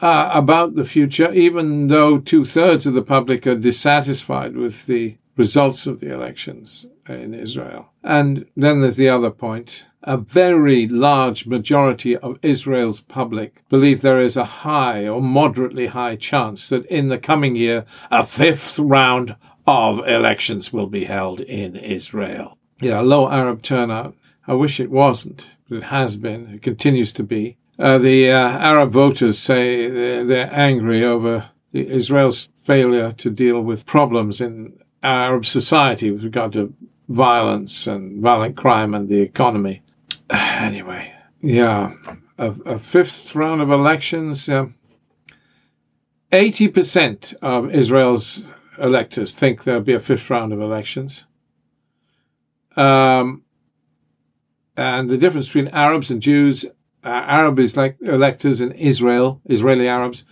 uh, 0.00 0.30
about 0.32 0.74
the 0.74 0.84
future, 0.84 1.30
even 1.34 1.88
though 1.88 2.18
two 2.18 2.46
thirds 2.46 2.86
of 2.86 2.94
the 2.94 3.02
public 3.02 3.46
are 3.46 3.56
dissatisfied 3.56 4.56
with 4.56 4.86
the 4.86 5.16
results 5.36 5.86
of 5.86 6.00
the 6.00 6.12
elections 6.12 6.86
in 7.08 7.34
Israel. 7.34 7.86
And 8.02 8.46
then 8.56 8.80
there's 8.80 8.96
the 8.96 9.08
other 9.08 9.30
point. 9.30 9.84
A 10.04 10.16
very 10.16 10.88
large 10.88 11.46
majority 11.46 12.16
of 12.16 12.38
Israel's 12.42 13.00
public 13.00 13.62
believe 13.68 14.00
there 14.00 14.20
is 14.20 14.36
a 14.36 14.44
high 14.44 15.06
or 15.06 15.22
moderately 15.22 15.86
high 15.86 16.16
chance 16.16 16.68
that 16.70 16.86
in 16.86 17.08
the 17.08 17.18
coming 17.18 17.54
year, 17.56 17.84
a 18.10 18.24
fifth 18.24 18.78
round 18.78 19.36
of 19.66 20.06
elections 20.08 20.72
will 20.72 20.88
be 20.88 21.04
held 21.04 21.40
in 21.40 21.76
Israel. 21.76 22.58
Yeah, 22.80 23.00
low 23.00 23.28
Arab 23.28 23.62
turnout. 23.62 24.14
I 24.48 24.54
wish 24.54 24.80
it 24.80 24.90
wasn't, 24.90 25.48
but 25.68 25.78
it 25.78 25.84
has 25.84 26.16
been. 26.16 26.48
It 26.54 26.62
continues 26.62 27.12
to 27.14 27.22
be. 27.22 27.56
Uh, 27.78 27.98
the 27.98 28.30
uh, 28.30 28.48
Arab 28.58 28.92
voters 28.92 29.38
say 29.38 29.88
they're, 29.88 30.24
they're 30.24 30.52
angry 30.52 31.04
over 31.04 31.48
Israel's 31.72 32.48
failure 32.64 33.12
to 33.12 33.30
deal 33.30 33.60
with 33.60 33.86
problems 33.86 34.40
in 34.40 34.72
Arab 35.02 35.46
society 35.46 36.10
with 36.10 36.22
regard 36.24 36.52
to 36.52 36.72
violence 37.12 37.86
and 37.86 38.22
violent 38.22 38.56
crime 38.56 38.94
and 38.94 39.08
the 39.08 39.20
economy. 39.20 39.82
Anyway, 40.30 41.12
yeah, 41.42 41.92
a, 42.38 42.50
a 42.64 42.78
fifth 42.78 43.34
round 43.34 43.60
of 43.60 43.70
elections. 43.70 44.48
Eighty 46.30 46.68
percent 46.68 47.34
of 47.42 47.74
Israel's 47.74 48.42
electors 48.78 49.34
think 49.34 49.64
there'll 49.64 49.82
be 49.82 49.92
a 49.94 50.00
fifth 50.00 50.30
round 50.30 50.52
of 50.52 50.60
elections. 50.60 51.24
Um, 52.76 53.42
and 54.76 55.10
the 55.10 55.18
difference 55.18 55.48
between 55.48 55.68
Arabs 55.68 56.10
and 56.10 56.22
Jews 56.22 56.64
uh, 57.04 57.08
Arab 57.08 57.58
is 57.58 57.76
like 57.76 57.96
electors 58.00 58.60
in 58.60 58.72
Israel, 58.72 59.40
Israeli 59.46 59.88
Arabs, 59.88 60.24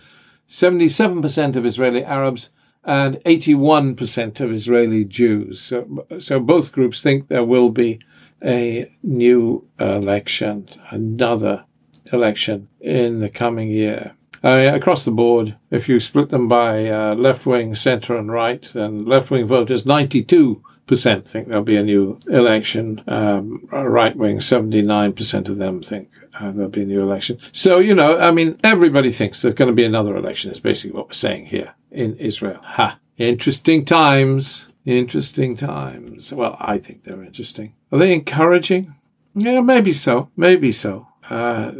77% 0.47 1.55
of 1.55 1.65
Israeli 1.65 2.03
Arabs 2.03 2.51
and 2.83 3.17
81% 3.25 4.41
of 4.41 4.51
Israeli 4.51 5.05
Jews. 5.05 5.61
So, 5.61 6.05
so 6.19 6.39
both 6.39 6.71
groups 6.71 7.03
think 7.03 7.27
there 7.27 7.43
will 7.43 7.69
be 7.69 7.99
a 8.43 8.91
new 9.03 9.67
election, 9.79 10.67
another 10.89 11.63
election 12.11 12.67
in 12.79 13.19
the 13.19 13.29
coming 13.29 13.69
year. 13.69 14.13
Across 14.43 15.05
the 15.05 15.11
board, 15.11 15.55
if 15.69 15.87
you 15.87 15.99
split 15.99 16.29
them 16.29 16.47
by 16.47 16.89
uh, 16.89 17.13
left 17.13 17.45
wing, 17.45 17.75
centre, 17.75 18.17
and 18.17 18.31
right, 18.31 18.67
then 18.73 19.05
left 19.05 19.29
wing 19.29 19.45
voters, 19.45 19.85
92 19.85 20.61
percent 20.87 21.25
think 21.25 21.47
there'll 21.47 21.63
be 21.63 21.77
a 21.77 21.83
new 21.83 22.17
election. 22.27 23.01
Um, 23.07 23.67
right 23.71 24.15
wing, 24.15 24.39
79% 24.39 25.47
of 25.47 25.57
them 25.57 25.83
think 25.83 26.09
uh, 26.39 26.51
there'll 26.51 26.69
be 26.69 26.81
a 26.81 26.85
new 26.85 27.01
election. 27.01 27.37
So, 27.51 27.77
you 27.77 27.93
know, 27.93 28.17
I 28.17 28.31
mean, 28.31 28.57
everybody 28.63 29.11
thinks 29.11 29.41
there's 29.41 29.53
going 29.53 29.69
to 29.69 29.75
be 29.75 29.85
another 29.85 30.17
election, 30.17 30.51
is 30.51 30.59
basically 30.59 30.97
what 30.97 31.09
we're 31.09 31.13
saying 31.13 31.45
here 31.45 31.71
in 31.91 32.17
Israel. 32.17 32.59
Ha! 32.63 32.97
Interesting 33.17 33.85
times. 33.85 34.67
Interesting 34.85 35.55
times. 35.55 36.33
Well, 36.33 36.57
I 36.59 36.77
think 36.79 37.03
they're 37.03 37.23
interesting. 37.23 37.73
Are 37.91 37.99
they 37.99 38.13
encouraging? 38.13 38.95
Yeah, 39.35 39.61
maybe 39.61 39.93
so. 39.93 40.29
Maybe 40.35 40.71
so. 40.71 41.07
Uh, 41.29 41.71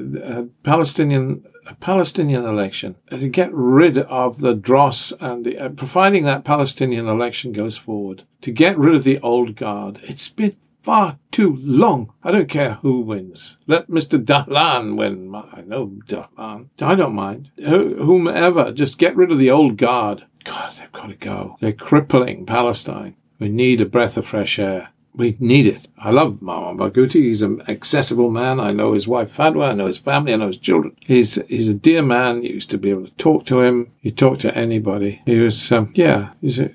Palestinian 0.63 1.43
a 1.67 1.75
Palestinian 1.75 2.43
election 2.45 2.95
to 3.09 3.29
get 3.29 3.53
rid 3.53 3.97
of 3.97 4.39
the 4.39 4.55
dross 4.55 5.13
and 5.19 5.45
the, 5.45 5.57
uh, 5.57 5.69
providing 5.69 6.23
that 6.23 6.43
Palestinian 6.43 7.07
election 7.07 7.51
goes 7.51 7.77
forward 7.77 8.23
to 8.41 8.51
get 8.51 8.77
rid 8.77 8.95
of 8.95 9.03
the 9.03 9.19
old 9.19 9.55
guard. 9.55 9.99
It's 10.03 10.27
been 10.27 10.55
far 10.81 11.17
too 11.31 11.57
long. 11.61 12.11
I 12.23 12.31
don't 12.31 12.49
care 12.49 12.75
who 12.81 13.01
wins. 13.01 13.57
Let 13.67 13.87
Mr. 13.87 14.23
Dahlan 14.23 14.95
win. 14.97 15.33
I 15.35 15.61
know 15.61 15.87
Dahlan. 16.07 16.69
I 16.79 16.95
don't 16.95 17.15
mind. 17.15 17.49
whomever. 17.57 18.71
Just 18.71 18.97
get 18.97 19.15
rid 19.15 19.31
of 19.31 19.39
the 19.39 19.51
old 19.51 19.77
guard. 19.77 20.25
God, 20.43 20.73
they've 20.77 20.91
got 20.91 21.07
to 21.07 21.15
go. 21.15 21.57
They're 21.61 21.73
crippling 21.73 22.45
Palestine. 22.45 23.15
We 23.39 23.49
need 23.49 23.81
a 23.81 23.85
breath 23.85 24.17
of 24.17 24.27
fresh 24.27 24.59
air 24.59 24.89
we 25.13 25.35
need 25.39 25.67
it. 25.67 25.87
I 25.97 26.11
love 26.11 26.39
Marwan 26.41 26.77
Barghouti. 26.77 27.23
He's 27.23 27.41
an 27.41 27.61
accessible 27.67 28.29
man. 28.29 28.59
I 28.59 28.71
know 28.71 28.93
his 28.93 29.07
wife 29.07 29.35
Fadwa. 29.35 29.69
I 29.69 29.73
know 29.73 29.87
his 29.87 29.97
family. 29.97 30.33
I 30.33 30.37
know 30.37 30.47
his 30.47 30.57
children. 30.57 30.95
He's 31.01 31.35
he's 31.47 31.67
a 31.67 31.73
dear 31.73 32.01
man. 32.01 32.43
You 32.43 32.53
used 32.53 32.69
to 32.71 32.77
be 32.77 32.89
able 32.89 33.05
to 33.05 33.11
talk 33.17 33.45
to 33.47 33.61
him. 33.61 33.91
You 34.01 34.11
talk 34.11 34.39
to 34.39 34.55
anybody. 34.57 35.21
He 35.25 35.37
was, 35.37 35.71
um, 35.71 35.91
yeah. 35.95 36.29
He's 36.41 36.59
a, 36.59 36.71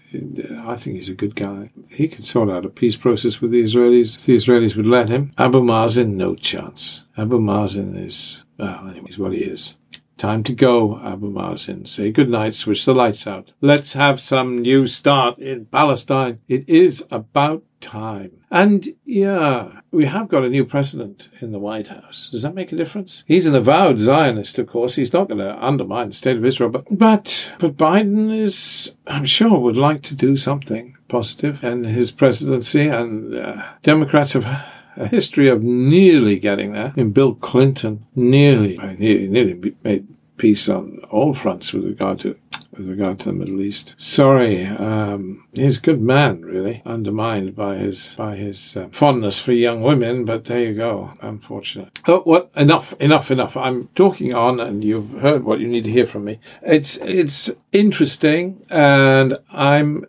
I 0.66 0.76
think 0.76 0.96
he's 0.96 1.08
a 1.08 1.14
good 1.14 1.34
guy. 1.34 1.70
He 1.96 2.08
could 2.08 2.26
sort 2.26 2.50
out 2.50 2.66
a 2.66 2.68
peace 2.68 2.94
process 2.94 3.40
with 3.40 3.52
the 3.52 3.62
Israelis 3.62 4.18
if 4.18 4.26
the 4.26 4.34
Israelis 4.34 4.76
would 4.76 4.84
let 4.84 5.08
him. 5.08 5.32
Abu 5.38 5.62
Mazen, 5.62 6.16
no 6.16 6.34
chance. 6.34 7.04
Abu 7.16 7.40
Mazen 7.40 7.96
is, 7.96 8.44
well, 8.58 8.86
anyways, 8.90 9.18
what 9.18 9.32
he 9.32 9.38
is. 9.38 9.76
Time 10.18 10.42
to 10.42 10.52
go, 10.52 11.00
Abu 11.02 11.32
Mazen. 11.32 11.88
Say 11.88 12.12
good 12.12 12.28
night, 12.28 12.54
switch 12.54 12.84
the 12.84 12.94
lights 12.94 13.26
out. 13.26 13.50
Let's 13.62 13.94
have 13.94 14.20
some 14.20 14.60
new 14.60 14.86
start 14.86 15.38
in 15.38 15.64
Palestine. 15.64 16.38
It 16.48 16.68
is 16.68 17.02
about 17.10 17.62
time. 17.80 18.32
And 18.50 18.86
yeah, 19.06 19.80
we 19.90 20.04
have 20.04 20.28
got 20.28 20.44
a 20.44 20.50
new 20.50 20.66
president 20.66 21.30
in 21.40 21.50
the 21.50 21.58
White 21.58 21.88
House. 21.88 22.28
Does 22.30 22.42
that 22.42 22.54
make 22.54 22.72
a 22.72 22.76
difference? 22.76 23.24
He's 23.26 23.46
an 23.46 23.54
avowed 23.54 23.96
Zionist, 23.96 24.58
of 24.58 24.66
course. 24.66 24.94
He's 24.94 25.14
not 25.14 25.28
going 25.28 25.38
to 25.38 25.64
undermine 25.64 26.08
the 26.08 26.14
state 26.14 26.36
of 26.36 26.44
Israel, 26.44 26.68
but 26.68 26.84
but 26.90 27.52
but 27.58 27.78
Biden 27.78 28.38
is, 28.38 28.94
I'm 29.06 29.24
sure, 29.24 29.58
would 29.58 29.78
like 29.78 30.02
to 30.02 30.14
do 30.14 30.36
something 30.36 30.95
positive 31.08 31.62
in 31.64 31.84
his 31.84 32.10
presidency, 32.10 32.88
and 32.88 33.34
uh, 33.34 33.62
Democrats 33.82 34.32
have 34.34 34.44
a 34.44 35.08
history 35.08 35.48
of 35.48 35.62
nearly 35.62 36.38
getting 36.38 36.72
there. 36.72 36.92
In 36.96 37.10
Bill 37.10 37.34
Clinton, 37.34 38.04
nearly, 38.14 38.78
nearly, 38.98 39.28
nearly 39.28 39.74
made 39.84 40.06
peace 40.36 40.68
on 40.68 41.00
all 41.10 41.34
fronts 41.34 41.72
with 41.72 41.84
regard 41.84 42.20
to 42.20 42.36
with 42.76 42.88
regard 42.88 43.18
to 43.18 43.26
the 43.26 43.32
Middle 43.32 43.62
East. 43.62 43.94
Sorry, 43.98 44.66
um, 44.66 45.44
he's 45.54 45.78
a 45.78 45.82
good 45.82 46.00
man, 46.00 46.42
really, 46.42 46.82
undermined 46.84 47.56
by 47.56 47.76
his 47.76 48.14
by 48.16 48.36
his 48.36 48.76
uh, 48.76 48.88
fondness 48.90 49.38
for 49.38 49.52
young 49.52 49.82
women. 49.82 50.24
But 50.24 50.44
there 50.44 50.60
you 50.60 50.74
go. 50.74 51.12
Unfortunate. 51.22 51.98
Oh, 52.06 52.20
what? 52.20 52.50
Enough, 52.56 52.94
enough, 53.00 53.30
enough. 53.30 53.56
I'm 53.56 53.88
talking 53.94 54.34
on, 54.34 54.60
and 54.60 54.84
you've 54.84 55.10
heard 55.12 55.44
what 55.44 55.60
you 55.60 55.68
need 55.68 55.84
to 55.84 55.90
hear 55.90 56.06
from 56.06 56.24
me. 56.24 56.38
It's 56.62 56.98
it's 56.98 57.50
interesting, 57.72 58.62
and 58.70 59.38
I'm 59.50 60.04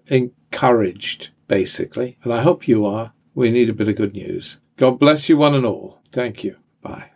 encouraged, 0.52 1.30
basically, 1.48 2.18
and 2.24 2.34
I 2.34 2.42
hope 2.42 2.68
you 2.68 2.86
are. 2.86 3.12
We 3.36 3.52
need 3.52 3.70
a 3.70 3.74
bit 3.74 3.90
of 3.90 3.96
good 3.96 4.14
news. 4.14 4.58
God 4.78 5.00
bless 5.00 5.30
you 5.30 5.38
one 5.38 5.56
and 5.56 5.66
all. 5.66 6.00
Thank 6.12 6.44
you. 6.44 6.56
Bye. 6.82 7.12